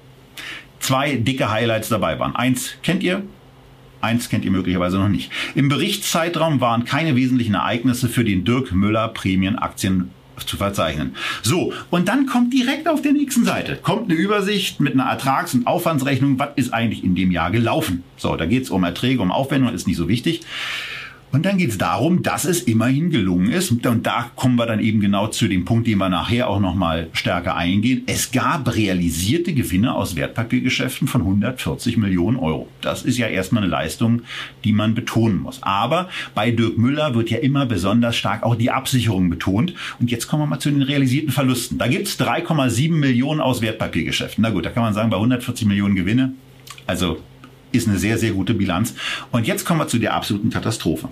[0.80, 2.36] zwei dicke Highlights dabei waren.
[2.36, 3.24] Eins kennt ihr,
[4.04, 5.32] Eins kennt ihr möglicherweise noch nicht.
[5.56, 10.12] Im Berichtszeitraum waren keine wesentlichen Ereignisse für den Dirk Müller Prämienaktien
[10.46, 11.16] zu verzeichnen.
[11.42, 15.54] So, und dann kommt direkt auf der nächsten Seite, kommt eine Übersicht mit einer Ertrags-
[15.54, 18.04] und Aufwandsrechnung, was ist eigentlich in dem Jahr gelaufen.
[18.18, 20.42] So, da geht es um Erträge, um Aufwendungen, ist nicht so wichtig.
[21.34, 23.72] Und dann geht es darum, dass es immerhin gelungen ist.
[23.72, 27.10] Und da kommen wir dann eben genau zu dem Punkt, den wir nachher auch nochmal
[27.12, 28.04] stärker eingehen.
[28.06, 32.68] Es gab realisierte Gewinne aus Wertpapiergeschäften von 140 Millionen Euro.
[32.82, 34.22] Das ist ja erstmal eine Leistung,
[34.64, 35.58] die man betonen muss.
[35.64, 39.74] Aber bei Dirk Müller wird ja immer besonders stark auch die Absicherung betont.
[40.00, 41.80] Und jetzt kommen wir mal zu den realisierten Verlusten.
[41.80, 44.44] Da gibt es 3,7 Millionen aus Wertpapiergeschäften.
[44.44, 46.34] Na gut, da kann man sagen, bei 140 Millionen Gewinne,
[46.86, 47.18] also
[47.72, 48.94] ist eine sehr, sehr gute Bilanz.
[49.32, 51.10] Und jetzt kommen wir zu der absoluten Katastrophe.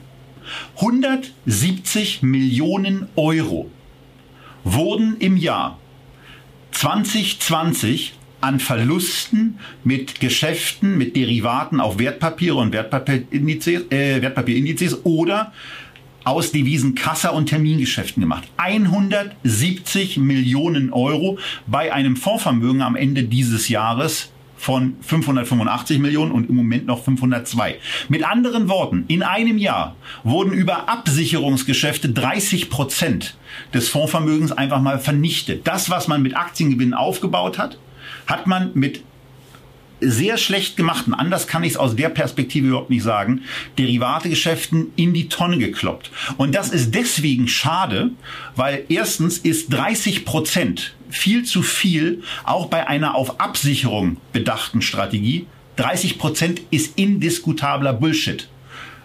[0.75, 3.69] 170 Millionen Euro
[4.63, 5.79] wurden im Jahr
[6.71, 15.53] 2020 an Verlusten mit Geschäften, mit Derivaten auf Wertpapiere und Wertpapierindizes, äh, Wertpapierindizes oder
[16.23, 18.47] aus Devisen Kassa- und Termingeschäften gemacht.
[18.57, 24.31] 170 Millionen Euro bei einem Fondsvermögen am Ende dieses Jahres
[24.62, 27.80] von 585 Millionen und im Moment noch 502.
[28.09, 33.38] Mit anderen Worten, in einem Jahr wurden über Absicherungsgeschäfte 30 Prozent
[33.74, 35.66] des Fondsvermögens einfach mal vernichtet.
[35.66, 37.80] Das, was man mit Aktiengewinnen aufgebaut hat,
[38.28, 39.01] hat man mit
[39.99, 43.41] sehr schlecht gemachten, anders kann ich es aus der Perspektive überhaupt nicht sagen,
[43.80, 46.12] Derivategeschäften in die Tonne gekloppt.
[46.38, 48.12] Und das ist deswegen schade,
[48.55, 55.45] weil erstens ist 30 Prozent viel zu viel, auch bei einer auf Absicherung bedachten Strategie.
[55.76, 58.47] 30 Prozent ist indiskutabler Bullshit.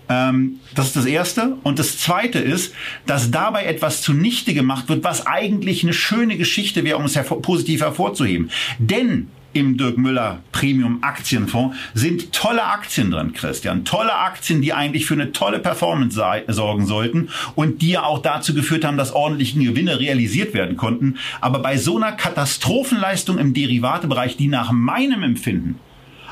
[0.08, 1.56] Ähm, das ist das Erste.
[1.62, 2.74] Und das Zweite ist,
[3.06, 7.42] dass dabei etwas zunichte gemacht wird, was eigentlich eine schöne Geschichte wäre, um es hervor
[7.42, 8.50] positiv hervorzuheben.
[8.78, 13.84] Denn im Dirk Müller Premium Aktienfonds sind tolle Aktien drin, Christian.
[13.84, 18.54] Tolle Aktien, die eigentlich für eine tolle Performance sorgen sollten und die ja auch dazu
[18.54, 21.16] geführt haben, dass ordentliche Gewinne realisiert werden konnten.
[21.40, 25.78] Aber bei so einer Katastrophenleistung im Derivatebereich, die nach meinem Empfinden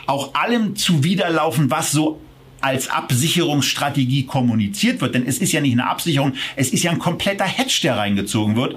[0.07, 2.21] auch allem zuwiderlaufen, was so
[2.61, 6.99] als Absicherungsstrategie kommuniziert wird, denn es ist ja nicht eine Absicherung, es ist ja ein
[6.99, 8.77] kompletter Hedge, der reingezogen wird.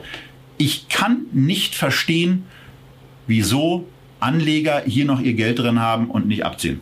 [0.57, 2.43] Ich kann nicht verstehen,
[3.27, 3.87] wieso
[4.19, 6.79] Anleger hier noch ihr Geld drin haben und nicht abziehen.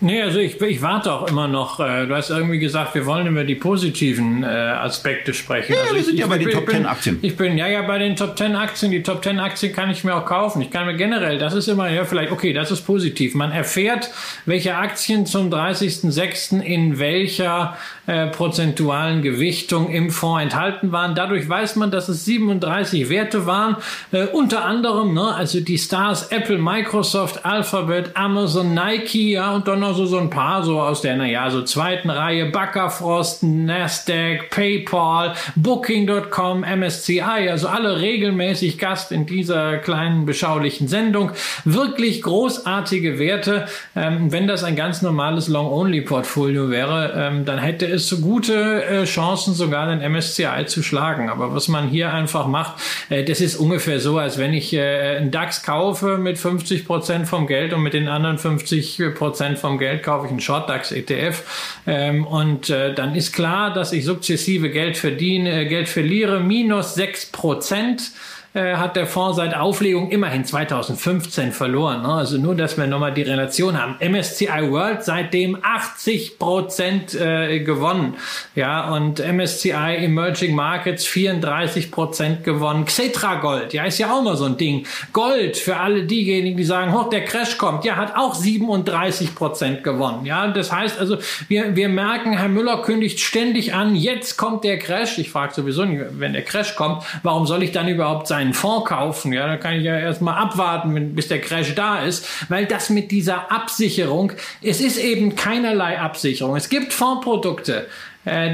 [0.00, 1.80] Nee, also ich, ich warte auch immer noch.
[1.80, 5.72] Äh, du hast irgendwie gesagt, wir wollen über die positiven äh, Aspekte sprechen.
[5.72, 7.18] Ja, also wir ich, sind ich, ja bei den ich Top bin, 10 Aktien.
[7.22, 8.92] Ich bin ja ja bei den Top 10 Aktien.
[8.92, 10.60] Die Top 10 Aktien kann ich mir auch kaufen.
[10.60, 13.34] Ich kann mir generell, das ist immer, ja vielleicht, okay, das ist positiv.
[13.34, 14.10] Man erfährt,
[14.44, 16.60] welche Aktien zum 30.06.
[16.60, 17.76] in welcher
[18.06, 21.14] äh, prozentualen Gewichtung im Fonds enthalten waren.
[21.14, 23.76] Dadurch weiß man, dass es 37 Werte waren.
[24.12, 29.80] Äh, unter anderem, ne, also die Stars Apple, Microsoft, Alphabet, Amazon, Nike, ja, und dann
[29.80, 35.34] noch so, so ein paar so aus der, naja, so zweiten Reihe, Backerfrost, Nasdaq, PayPal,
[35.56, 41.32] Booking.com, MSCI, also alle regelmäßig Gast in dieser kleinen beschaulichen Sendung.
[41.64, 43.66] Wirklich großartige Werte.
[43.94, 49.04] Ähm, wenn das ein ganz normales Long-Only-Portfolio wäre, ähm, dann hätte es so gute äh,
[49.04, 51.30] Chancen, sogar den MSCI zu schlagen.
[51.30, 55.16] Aber was man hier einfach macht, äh, das ist ungefähr so, als wenn ich äh,
[55.16, 59.78] einen DAX kaufe mit 50 Prozent vom Geld und mit den anderen 50 Prozent vom
[59.78, 61.42] Geld kaufe ich einen Short DAX ETF.
[61.86, 66.94] Ähm, und äh, dann ist klar, dass ich sukzessive Geld verdiene, äh, Geld verliere, minus
[66.94, 68.10] 6 Prozent
[68.56, 72.02] äh, hat der Fonds seit Auflegung immerhin 2015 verloren.
[72.02, 72.08] Ne?
[72.08, 73.96] Also nur, dass wir nochmal die Relation haben.
[74.00, 78.14] MSCI World seitdem 80 Prozent äh, gewonnen.
[78.54, 82.86] Ja, und MSCI Emerging Markets 34 Prozent gewonnen.
[82.86, 84.86] Xetra Gold, ja, ist ja auch mal so ein Ding.
[85.12, 89.84] Gold für alle diejenigen, die sagen, hoch, der Crash kommt, ja, hat auch 37 Prozent
[89.84, 90.24] gewonnen.
[90.24, 94.78] Ja, das heißt also, wir, wir merken, Herr Müller kündigt ständig an, jetzt kommt der
[94.78, 95.18] Crash.
[95.18, 98.88] Ich frage sowieso wenn der Crash kommt, warum soll ich dann überhaupt sein einen Fonds
[98.88, 102.90] kaufen, ja, da kann ich ja erstmal abwarten, bis der Crash da ist, weil das
[102.90, 104.32] mit dieser Absicherung,
[104.62, 106.56] es ist eben keinerlei Absicherung.
[106.56, 107.86] Es gibt Fondsprodukte,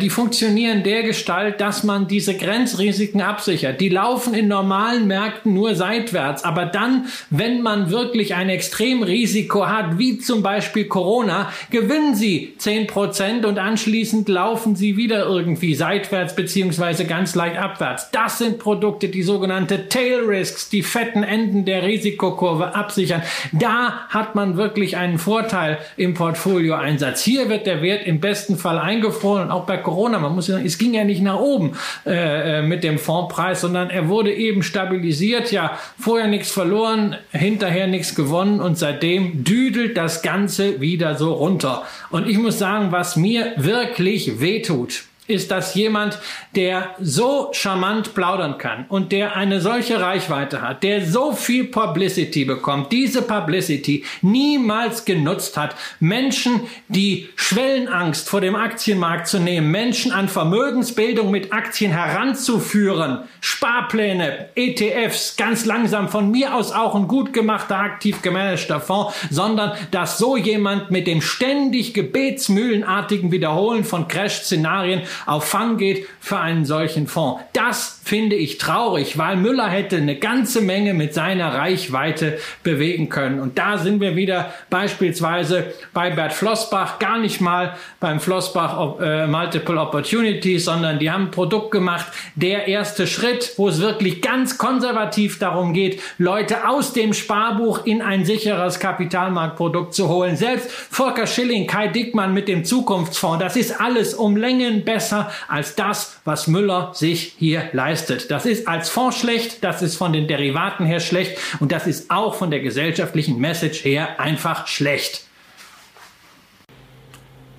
[0.00, 3.80] die funktionieren der Gestalt, dass man diese Grenzrisiken absichert.
[3.80, 6.44] Die laufen in normalen Märkten nur seitwärts.
[6.44, 13.46] Aber dann, wenn man wirklich ein Extremrisiko hat, wie zum Beispiel Corona, gewinnen sie 10%
[13.46, 18.10] und anschließend laufen sie wieder irgendwie seitwärts beziehungsweise ganz leicht abwärts.
[18.10, 23.22] Das sind Produkte, die sogenannte Tail Risks, die fetten Enden der Risikokurve absichern.
[23.52, 27.22] Da hat man wirklich einen Vorteil im Portfolioeinsatz.
[27.22, 30.46] Hier wird der Wert im besten Fall eingefroren und auch auch bei Corona, man muss
[30.46, 31.72] sagen, es ging ja nicht nach oben
[32.04, 35.52] äh, äh, mit dem Fondpreis, sondern er wurde eben stabilisiert.
[35.52, 41.84] Ja, vorher nichts verloren, hinterher nichts gewonnen und seitdem düdelt das Ganze wieder so runter.
[42.10, 46.18] Und ich muss sagen, was mir wirklich wehtut, ist das jemand,
[46.54, 52.44] der so charmant plaudern kann und der eine solche Reichweite hat, der so viel Publicity
[52.44, 60.12] bekommt, diese Publicity niemals genutzt hat, Menschen die Schwellenangst vor dem Aktienmarkt zu nehmen, Menschen
[60.12, 67.32] an Vermögensbildung mit Aktien heranzuführen, Sparpläne, ETFs, ganz langsam von mir aus auch ein gut
[67.32, 75.02] gemachter, aktiv gemanagter Fonds, sondern dass so jemand mit dem ständig gebetsmühlenartigen Wiederholen von Crash-Szenarien
[75.26, 77.42] auf Fang geht für einen solchen Fonds.
[77.52, 83.40] Das finde ich traurig, weil Müller hätte eine ganze Menge mit seiner Reichweite bewegen können.
[83.40, 89.26] Und da sind wir wieder beispielsweise bei Bert Flossbach, gar nicht mal beim Flossbach äh,
[89.26, 94.58] Multiple Opportunities, sondern die haben ein Produkt gemacht, der erste Schritt, wo es wirklich ganz
[94.58, 100.36] konservativ darum geht, Leute aus dem Sparbuch in ein sicheres Kapitalmarktprodukt zu holen.
[100.36, 105.01] Selbst Volker Schilling, Kai Dickmann mit dem Zukunftsfonds, das ist alles um Längen besser
[105.48, 108.30] als das, was Müller sich hier leistet.
[108.30, 112.10] Das ist als Fonds schlecht, das ist von den Derivaten her schlecht und das ist
[112.10, 115.26] auch von der gesellschaftlichen Message her einfach schlecht.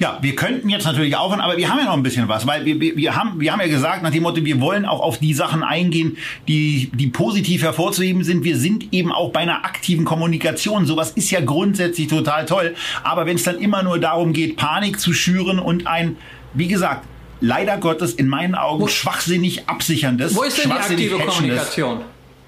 [0.03, 2.65] Ja, wir könnten jetzt natürlich aufhören, aber wir haben ja noch ein bisschen was, weil
[2.65, 5.19] wir, wir, wir, haben, wir haben ja gesagt nach dem Motto, wir wollen auch auf
[5.19, 6.17] die Sachen eingehen,
[6.47, 8.43] die, die positiv hervorzuheben sind.
[8.43, 10.85] Wir sind eben auch bei einer aktiven Kommunikation.
[10.85, 12.75] Sowas ist ja grundsätzlich total toll.
[13.03, 16.17] Aber wenn es dann immer nur darum geht, Panik zu schüren und ein,
[16.53, 17.05] wie gesagt,
[17.43, 20.35] leider Gottes in meinen Augen wo, schwachsinnig absicherndes.
[20.35, 22.01] Wo ist denn die aktive Kommunikation?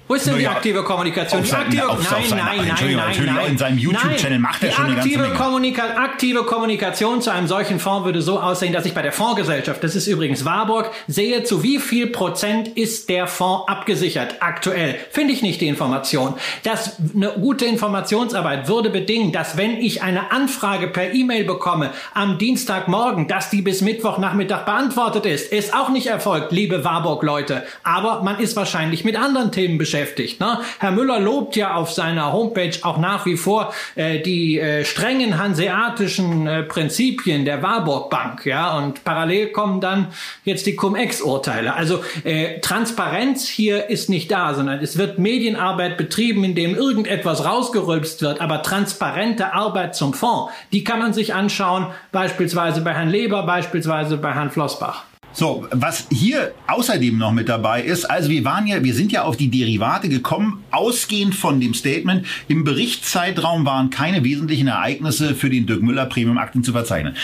[0.08, 1.42] Wo ist denn die aktive Kommunikation?
[1.42, 1.98] Die aktive, nein,
[2.30, 3.50] nein, nein, nein, nein.
[3.50, 5.34] In seinem YouTube-Channel macht er schon eine ganze Menge.
[5.34, 9.82] Kommunika aktive Kommunikation zu einem solchen Fonds würde so aussehen, dass ich bei der Fondsgesellschaft,
[9.82, 14.94] das ist übrigens Warburg, sehe, zu wie viel Prozent ist der Fonds abgesichert aktuell.
[15.10, 16.34] Finde ich nicht die Information.
[16.62, 22.38] Das, eine gute Informationsarbeit würde bedingen, dass wenn ich eine Anfrage per E-Mail bekomme am
[22.38, 27.64] Dienstagmorgen, dass die bis Mittwochnachmittag beantwortet ist, ist auch nicht erfolgt, liebe Warburg-Leute.
[27.82, 30.40] Aber man ist wahrscheinlich mit anderen Themen beschäftigt beschäftigt.
[30.40, 30.58] Ne?
[30.78, 35.38] Herr Müller lobt ja auf seiner Homepage auch nach wie vor äh, die äh, strengen
[35.38, 38.44] hanseatischen äh, Prinzipien der Warburg Bank.
[38.44, 38.76] Ja?
[38.76, 40.08] Und parallel kommen dann
[40.44, 41.74] jetzt die Cum-Ex-Urteile.
[41.74, 47.44] Also äh, Transparenz hier ist nicht da, sondern es wird Medienarbeit betrieben, in dem irgendetwas
[47.44, 48.40] rausgerülpst wird.
[48.40, 54.16] Aber transparente Arbeit zum Fonds, die kann man sich anschauen, beispielsweise bei Herrn Leber, beispielsweise
[54.16, 55.04] bei Herrn Flossbach.
[55.38, 59.24] So, was hier außerdem noch mit dabei ist, also wir waren ja, wir sind ja
[59.24, 65.50] auf die Derivate gekommen, ausgehend von dem Statement, im Berichtszeitraum waren keine wesentlichen Ereignisse für
[65.50, 67.16] den Dirk Müller Premium Aktien zu verzeichnen.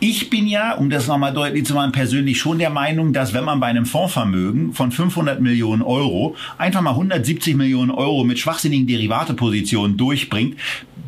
[0.00, 3.44] Ich bin ja, um das nochmal deutlich zu machen, persönlich schon der Meinung, dass wenn
[3.44, 8.88] man bei einem Fondsvermögen von 500 Millionen Euro einfach mal 170 Millionen Euro mit schwachsinnigen
[8.88, 10.56] Derivatepositionen durchbringt,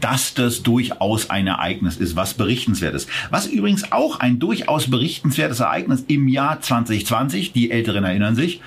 [0.03, 3.09] dass das durchaus ein Ereignis ist, was berichtenswert ist.
[3.31, 8.61] Was übrigens auch ein durchaus berichtenswertes Ereignis im Jahr 2020, die Älteren erinnern sich,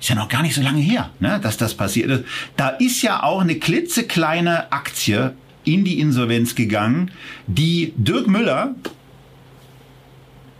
[0.00, 2.24] ist ja noch gar nicht so lange her, ne, dass das passiert ist.
[2.56, 5.34] Da ist ja auch eine klitzekleine Aktie
[5.64, 7.12] in die Insolvenz gegangen,
[7.46, 8.74] die Dirk Müller,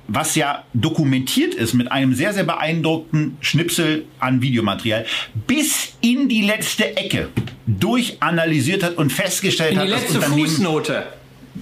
[0.07, 5.07] was ja dokumentiert ist mit einem sehr, sehr beeindruckten Schnipsel an Videomaterial,
[5.47, 7.29] bis in die letzte Ecke
[7.67, 11.05] durchanalysiert hat und festgestellt in hat, die letzte Fußnote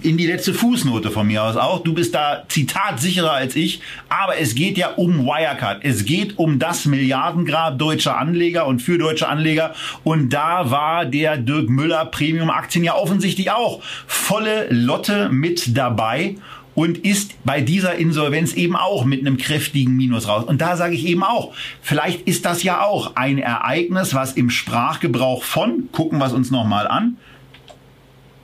[0.03, 1.82] in die letzte Fußnote von mir aus auch.
[1.82, 3.80] Du bist da Zitat sicherer als ich.
[4.09, 5.84] Aber es geht ja um Wirecard.
[5.84, 9.74] Es geht um das Milliardengrab deutscher Anleger und für deutsche Anleger.
[10.05, 16.36] Und da war der Dirk Müller Premium Aktien ja offensichtlich auch volle Lotte mit dabei
[16.74, 20.45] und ist bei dieser Insolvenz eben auch mit einem kräftigen Minus raus.
[20.45, 24.51] Und da sage ich eben auch, vielleicht ist das ja auch ein Ereignis, was im
[24.51, 27.16] Sprachgebrauch von, gucken wir es uns nochmal an,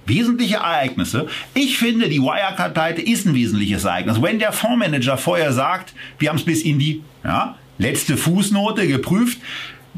[0.07, 1.27] wesentliche Ereignisse.
[1.55, 4.23] Ich finde, die Wirecard-Pleite ist ein wesentliches Ereignis.
[4.23, 9.39] Wenn der Fondsmanager vorher sagt, wir haben es bis in die ja, letzte Fußnote geprüft,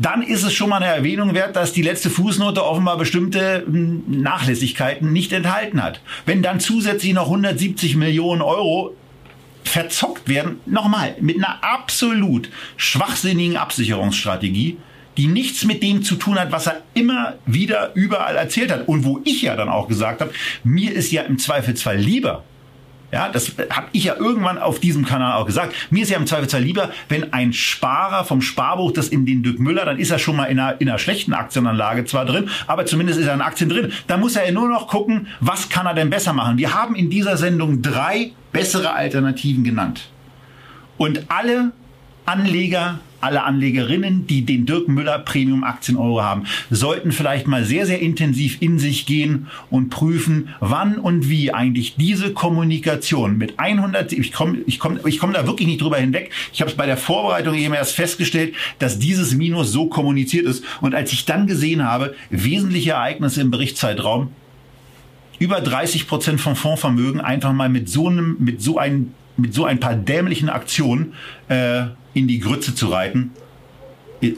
[0.00, 4.04] dann ist es schon mal eine Erwähnung wert, dass die letzte Fußnote offenbar bestimmte hm,
[4.06, 6.00] Nachlässigkeiten nicht enthalten hat.
[6.24, 8.94] Wenn dann zusätzlich noch 170 Millionen Euro
[9.64, 14.78] verzockt werden, nochmal, mit einer absolut schwachsinnigen Absicherungsstrategie,
[15.18, 18.88] die nichts mit dem zu tun hat, was er immer wieder überall erzählt hat.
[18.88, 20.32] Und wo ich ja dann auch gesagt habe,
[20.64, 22.44] mir ist ja im Zweifelsfall lieber,
[23.10, 25.74] ja, das habe ich ja irgendwann auf diesem Kanal auch gesagt.
[25.90, 29.58] Mir ist ja im Zweifelsfall lieber, wenn ein Sparer vom Sparbuch das in den Dirk
[29.58, 32.84] Müller, dann ist er schon mal in einer, in einer schlechten Aktienanlage zwar drin, aber
[32.84, 33.92] zumindest ist er in Aktien drin.
[34.06, 36.58] Da muss er ja nur noch gucken, was kann er denn besser machen.
[36.58, 40.10] Wir haben in dieser Sendung drei bessere Alternativen genannt.
[40.98, 41.72] Und alle
[42.28, 47.86] Anleger alle Anlegerinnen, die den Dirk Müller Premium Aktien Euro haben, sollten vielleicht mal sehr,
[47.86, 54.12] sehr intensiv in sich gehen und prüfen, wann und wie eigentlich diese Kommunikation mit 100,
[54.12, 56.30] ich komme ich komm, ich komm da wirklich nicht drüber hinweg.
[56.52, 60.64] Ich habe es bei der Vorbereitung eben erst festgestellt, dass dieses Minus so kommuniziert ist.
[60.80, 64.30] Und als ich dann gesehen habe, wesentliche Ereignisse im Berichtszeitraum,
[65.38, 69.64] über 30 Prozent vom Fondsvermögen einfach mal mit so einem, mit so einem, mit so
[69.64, 71.14] ein paar dämlichen Aktionen
[71.49, 73.30] äh, in die Grütze zu reiten.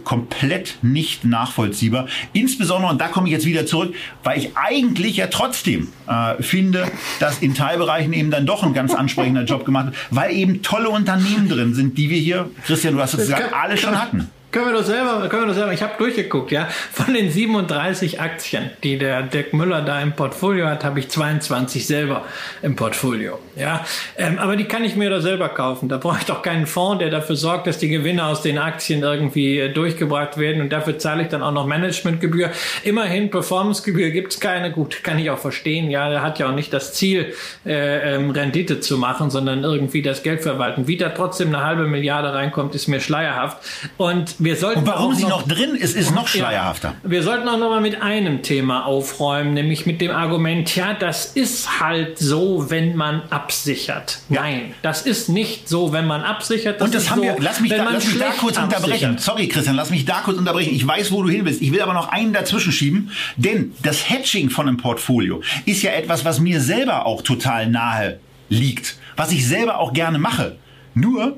[0.04, 2.06] komplett nicht nachvollziehbar.
[2.34, 6.86] Insbesondere, und da komme ich jetzt wieder zurück, weil ich eigentlich ja trotzdem äh, finde,
[7.18, 10.90] dass in Teilbereichen eben dann doch ein ganz ansprechender Job gemacht wird, weil eben tolle
[10.90, 14.30] Unternehmen drin sind, die wir hier, Christian, du hast es gesagt, alle schon hatten.
[14.52, 15.72] Können wir doch selber, können wir doch selber.
[15.72, 16.66] Ich habe durchgeguckt, ja.
[16.92, 21.86] Von den 37 Aktien, die der Dirk Müller da im Portfolio hat, habe ich 22
[21.86, 22.24] selber
[22.60, 23.84] im Portfolio, ja.
[24.16, 25.88] Ähm, aber die kann ich mir doch selber kaufen.
[25.88, 29.04] Da brauche ich doch keinen Fonds, der dafür sorgt, dass die Gewinne aus den Aktien
[29.04, 32.50] irgendwie äh, durchgebracht werden und dafür zahle ich dann auch noch Managementgebühr.
[32.82, 34.72] Immerhin Performancegebühr gibt's keine.
[34.72, 35.90] Gut, kann ich auch verstehen.
[35.90, 37.34] Ja, der hat ja auch nicht das Ziel,
[37.64, 40.88] äh, ähm, Rendite zu machen, sondern irgendwie das Geld verwalten.
[40.88, 43.58] Wie da trotzdem eine halbe Milliarde reinkommt, ist mir schleierhaft.
[43.96, 46.94] Und wir sollten Und warum sie noch, noch drin ist, ist noch schleierhafter.
[47.02, 50.94] Ja, wir sollten auch noch mal mit einem Thema aufräumen, nämlich mit dem Argument, ja,
[50.94, 54.18] das ist halt so, wenn man absichert.
[54.30, 54.42] Ja.
[54.42, 56.80] Nein, das ist nicht so, wenn man absichert.
[56.80, 58.82] Das Und das haben so, wir, lass mich, da, lass mich da kurz absichert.
[58.82, 59.18] unterbrechen.
[59.18, 60.74] Sorry, Christian, lass mich da kurz unterbrechen.
[60.74, 61.60] Ich weiß, wo du hin willst.
[61.60, 65.92] Ich will aber noch einen dazwischen schieben, denn das Hedging von einem Portfolio ist ja
[65.92, 70.56] etwas, was mir selber auch total nahe liegt, was ich selber auch gerne mache.
[70.94, 71.36] Nur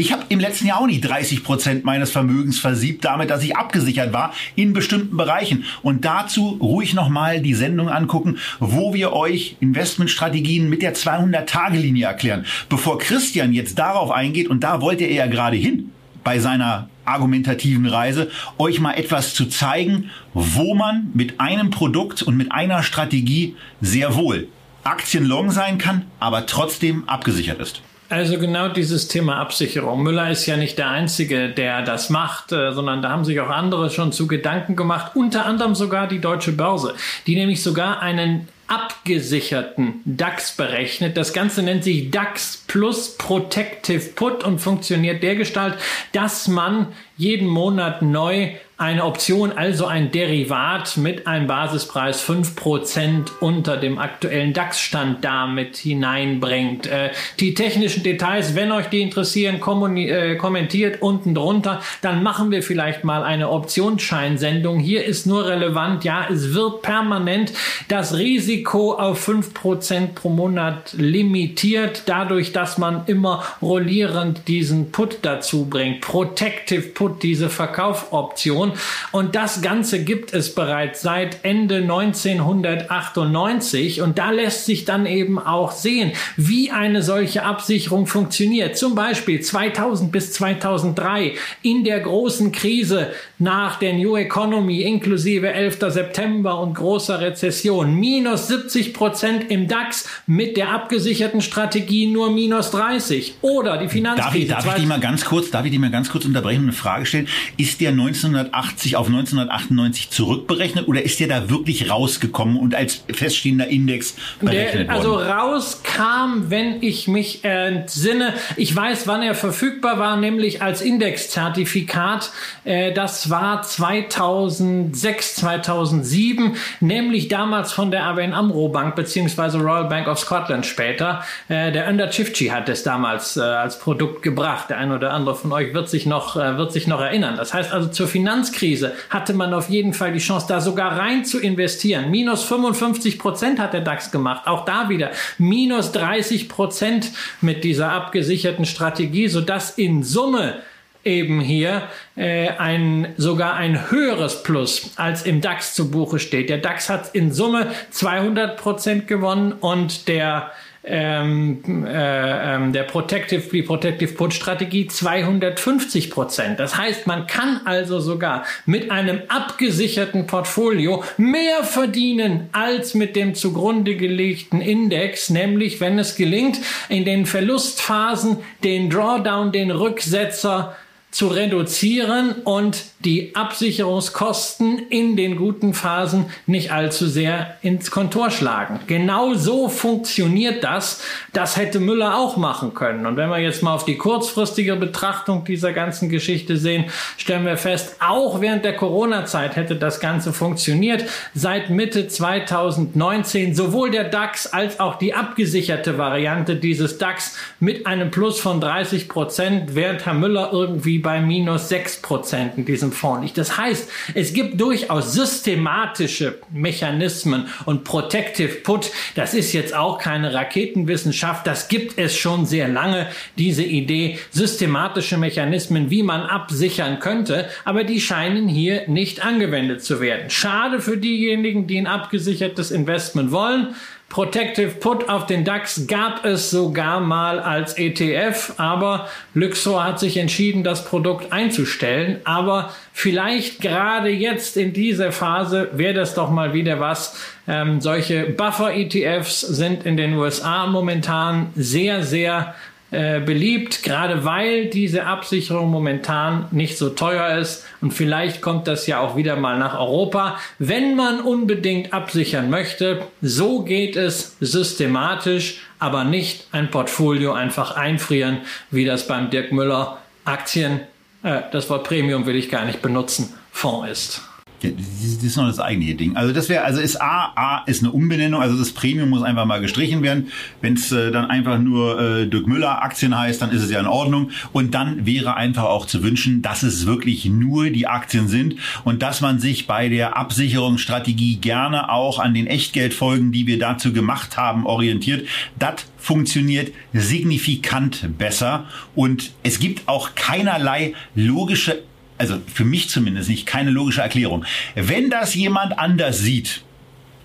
[0.00, 3.56] ich habe im letzten Jahr auch nicht 30 Prozent meines Vermögens versiebt, damit, dass ich
[3.56, 5.64] abgesichert war in bestimmten Bereichen.
[5.82, 12.46] Und dazu ruhig nochmal die Sendung angucken, wo wir euch Investmentstrategien mit der 200-Tage-Linie erklären.
[12.68, 15.90] Bevor Christian jetzt darauf eingeht, und da wollte er ja gerade hin
[16.22, 22.36] bei seiner argumentativen Reise, euch mal etwas zu zeigen, wo man mit einem Produkt und
[22.36, 24.46] mit einer Strategie sehr wohl
[24.84, 27.82] Aktien long sein kann, aber trotzdem abgesichert ist.
[28.10, 30.02] Also genau dieses Thema Absicherung.
[30.02, 33.50] Müller ist ja nicht der Einzige, der das macht, äh, sondern da haben sich auch
[33.50, 36.94] andere schon zu Gedanken gemacht, unter anderem sogar die Deutsche Börse,
[37.26, 41.16] die nämlich sogar einen abgesicherten DAX berechnet.
[41.16, 45.74] Das Ganze nennt sich DAX plus Protective Put und funktioniert dergestalt,
[46.12, 53.76] dass man jeden Monat neu eine Option, also ein Derivat mit einem Basispreis 5% unter
[53.76, 56.86] dem aktuellen DAX-Stand damit hineinbringt.
[56.86, 57.10] Äh,
[57.40, 59.56] die technischen Details, wenn euch die interessieren,
[59.96, 61.82] äh, kommentiert unten drunter.
[62.02, 64.78] Dann machen wir vielleicht mal eine Optionsscheinsendung.
[64.78, 67.52] Hier ist nur relevant, ja, es wird permanent
[67.88, 75.64] das Risiko auf 5% pro Monat limitiert, dadurch, dass man immer rollierend diesen Put dazu
[75.64, 76.00] bringt.
[76.00, 78.67] Protective Put, diese Verkaufoption.
[78.68, 78.78] Million.
[79.12, 84.02] Und das Ganze gibt es bereits seit Ende 1998.
[84.02, 88.76] Und da lässt sich dann eben auch sehen, wie eine solche Absicherung funktioniert.
[88.76, 93.08] Zum Beispiel 2000 bis 2003 in der großen Krise
[93.38, 95.78] nach der New Economy inklusive 11.
[95.88, 97.94] September und großer Rezession.
[97.94, 103.34] Minus 70 Prozent im DAX mit der abgesicherten Strategie nur minus 30.
[103.40, 104.48] Oder die Finanzkrise.
[104.48, 106.60] Darf ich, darf ich die mal ganz kurz, darf ich die mal ganz kurz unterbrechen
[106.60, 107.28] und eine Frage stellen?
[107.56, 113.04] Ist der 1998 1980 auf 1998 zurückberechnet oder ist der da wirklich rausgekommen und als
[113.12, 115.30] feststehender Index berechnet der, also worden?
[115.30, 122.32] Also rauskam, wenn ich mich entsinne, ich weiß, wann er verfügbar war, nämlich als Indexzertifikat.
[122.64, 130.08] Äh, das war 2006, 2007, nämlich damals von der ABN Amro Bank beziehungsweise Royal Bank
[130.08, 131.22] of Scotland später.
[131.48, 134.70] Äh, der Under Chifchi hat es damals äh, als Produkt gebracht.
[134.70, 137.36] Der ein oder andere von euch wird sich noch, wird sich noch erinnern.
[137.36, 140.98] Das heißt also zur Finanz Finanzkrise hatte man auf jeden Fall die Chance, da sogar
[140.98, 142.10] rein zu investieren.
[142.10, 144.46] Minus 55 Prozent hat der DAX gemacht.
[144.46, 150.56] Auch da wieder minus 30 Prozent mit dieser abgesicherten Strategie, sodass in Summe
[151.04, 151.82] eben hier
[152.16, 156.50] äh, ein sogar ein höheres Plus als im DAX zu Buche steht.
[156.50, 160.50] Der DAX hat in Summe 200 Prozent gewonnen und der
[160.84, 166.60] ähm, äh, ähm, der Protective, die Protective Put Strategie 250 Prozent.
[166.60, 173.34] Das heißt, man kann also sogar mit einem abgesicherten Portfolio mehr verdienen als mit dem
[173.34, 176.58] zugrunde gelegten Index, nämlich wenn es gelingt,
[176.88, 180.76] in den Verlustphasen den Drawdown, den Rücksetzer
[181.10, 188.80] zu reduzieren und die Absicherungskosten in den guten Phasen nicht allzu sehr ins Kontor schlagen.
[188.86, 191.02] Genau so funktioniert das.
[191.32, 193.06] Das hätte Müller auch machen können.
[193.06, 196.86] Und wenn wir jetzt mal auf die kurzfristige Betrachtung dieser ganzen Geschichte sehen,
[197.16, 201.04] stellen wir fest, auch während der Corona-Zeit hätte das Ganze funktioniert.
[201.34, 208.10] Seit Mitte 2019 sowohl der DAX als auch die abgesicherte Variante dieses DAX mit einem
[208.10, 212.90] Plus von 30 Prozent, während Herr Müller irgendwie die bei minus 6 Prozent in diesem
[212.90, 213.38] Fonds liegt.
[213.38, 220.34] Das heißt, es gibt durchaus systematische Mechanismen und Protective Put, das ist jetzt auch keine
[220.34, 227.48] Raketenwissenschaft, das gibt es schon sehr lange, diese Idee, systematische Mechanismen, wie man absichern könnte,
[227.64, 230.30] aber die scheinen hier nicht angewendet zu werden.
[230.30, 233.76] Schade für diejenigen, die ein abgesichertes Investment wollen.
[234.08, 240.16] Protective Put auf den DAX gab es sogar mal als ETF, aber Luxor hat sich
[240.16, 242.20] entschieden, das Produkt einzustellen.
[242.24, 247.20] Aber vielleicht gerade jetzt in dieser Phase wäre das doch mal wieder was.
[247.46, 252.54] Ähm, solche Buffer-ETFs sind in den USA momentan sehr, sehr
[252.90, 258.86] äh, beliebt, gerade weil diese Absicherung momentan nicht so teuer ist und vielleicht kommt das
[258.86, 263.02] ja auch wieder mal nach Europa, wenn man unbedingt absichern möchte.
[263.20, 268.38] So geht es systematisch, aber nicht ein Portfolio einfach einfrieren,
[268.70, 270.80] wie das beim Dirk Müller Aktien,
[271.22, 274.27] äh, das Wort Premium will ich gar nicht benutzen, Fonds ist.
[274.60, 276.16] Das ist noch das eigentliche Ding.
[276.16, 279.44] Also das wäre, also ist A, A ist eine Umbenennung, also das Premium muss einfach
[279.44, 280.28] mal gestrichen werden.
[280.60, 283.78] Wenn es äh, dann einfach nur äh, Dirk Müller Aktien heißt, dann ist es ja
[283.78, 284.30] in Ordnung.
[284.52, 289.02] Und dann wäre einfach auch zu wünschen, dass es wirklich nur die Aktien sind und
[289.02, 294.36] dass man sich bei der Absicherungsstrategie gerne auch an den Echtgeldfolgen, die wir dazu gemacht
[294.36, 295.26] haben, orientiert.
[295.58, 298.64] Das funktioniert signifikant besser
[298.94, 301.82] und es gibt auch keinerlei logische
[302.18, 304.44] also für mich zumindest nicht, keine logische Erklärung.
[304.74, 306.62] Wenn das jemand anders sieht,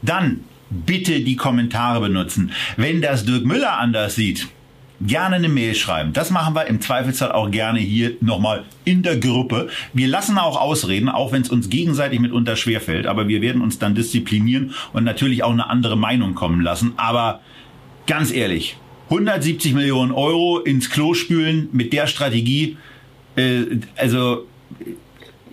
[0.02, 2.52] dann bitte die Kommentare benutzen.
[2.78, 4.48] Wenn das Dirk Müller anders sieht,
[5.02, 6.14] gerne eine Mail schreiben.
[6.14, 9.70] Das machen wir im Zweifelsfall auch gerne hier nochmal in der Gruppe.
[9.94, 13.80] Wir lassen auch ausreden, auch wenn es uns gegenseitig mitunter schwerfällt, aber wir werden uns
[13.80, 16.94] dann disziplinieren und natürlich auch eine andere Meinung kommen lassen.
[16.95, 17.41] Aber
[18.07, 18.78] ganz ehrlich,
[19.10, 22.78] 170 Millionen Euro ins Klo spülen mit der Strategie,
[23.36, 23.64] äh,
[23.98, 24.48] also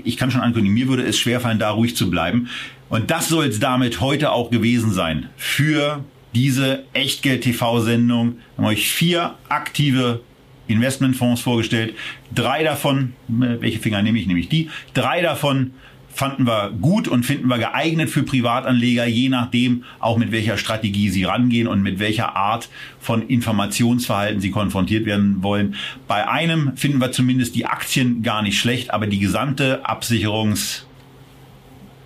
[0.05, 2.49] ich kann schon ankündigen, mir würde es schwerfallen, da ruhig zu bleiben.
[2.89, 6.05] Und das soll es damit heute auch gewesen sein für
[6.35, 8.37] diese Echtgeld-TV-Sendung.
[8.57, 10.21] Wir haben euch vier aktive
[10.69, 11.95] Investmentfonds vorgestellt.
[12.35, 14.27] Drei davon, welche Finger nehme ich?
[14.27, 14.71] Nämlich die.
[14.95, 15.73] Drei davon
[16.21, 21.09] fanden wir gut und finden wir geeignet für Privatanleger, je nachdem auch mit welcher Strategie
[21.09, 22.69] sie rangehen und mit welcher Art
[23.01, 25.77] von Informationsverhalten sie konfrontiert werden wollen.
[26.07, 30.85] Bei einem finden wir zumindest die Aktien gar nicht schlecht, aber die gesamte Absicherungs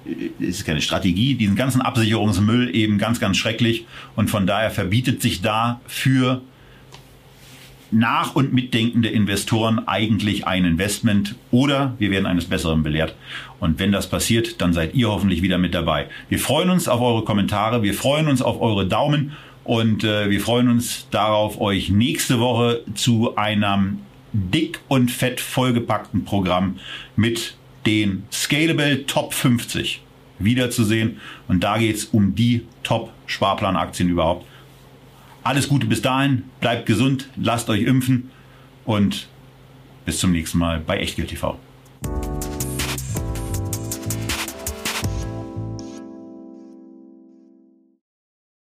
[0.06, 3.84] äh, ist keine Strategie, diesen ganzen Absicherungsmüll eben ganz, ganz schrecklich
[4.14, 6.40] und von daher verbietet sich da für
[7.94, 13.14] nach- und mitdenkende Investoren eigentlich ein Investment oder wir werden eines Besseren belehrt.
[13.60, 16.06] Und wenn das passiert, dann seid ihr hoffentlich wieder mit dabei.
[16.28, 20.40] Wir freuen uns auf eure Kommentare, wir freuen uns auf eure Daumen und äh, wir
[20.40, 24.00] freuen uns darauf, euch nächste Woche zu einem
[24.32, 26.78] dick und fett vollgepackten Programm
[27.16, 27.56] mit
[27.86, 30.02] den Scalable Top 50
[30.38, 31.20] wiederzusehen.
[31.48, 34.46] Und da geht es um die Top-Sparplanaktien überhaupt.
[35.44, 38.30] Alles Gute bis dahin, bleibt gesund, lasst euch impfen
[38.86, 39.28] und
[40.06, 41.58] bis zum nächsten Mal bei Echtgeld TV.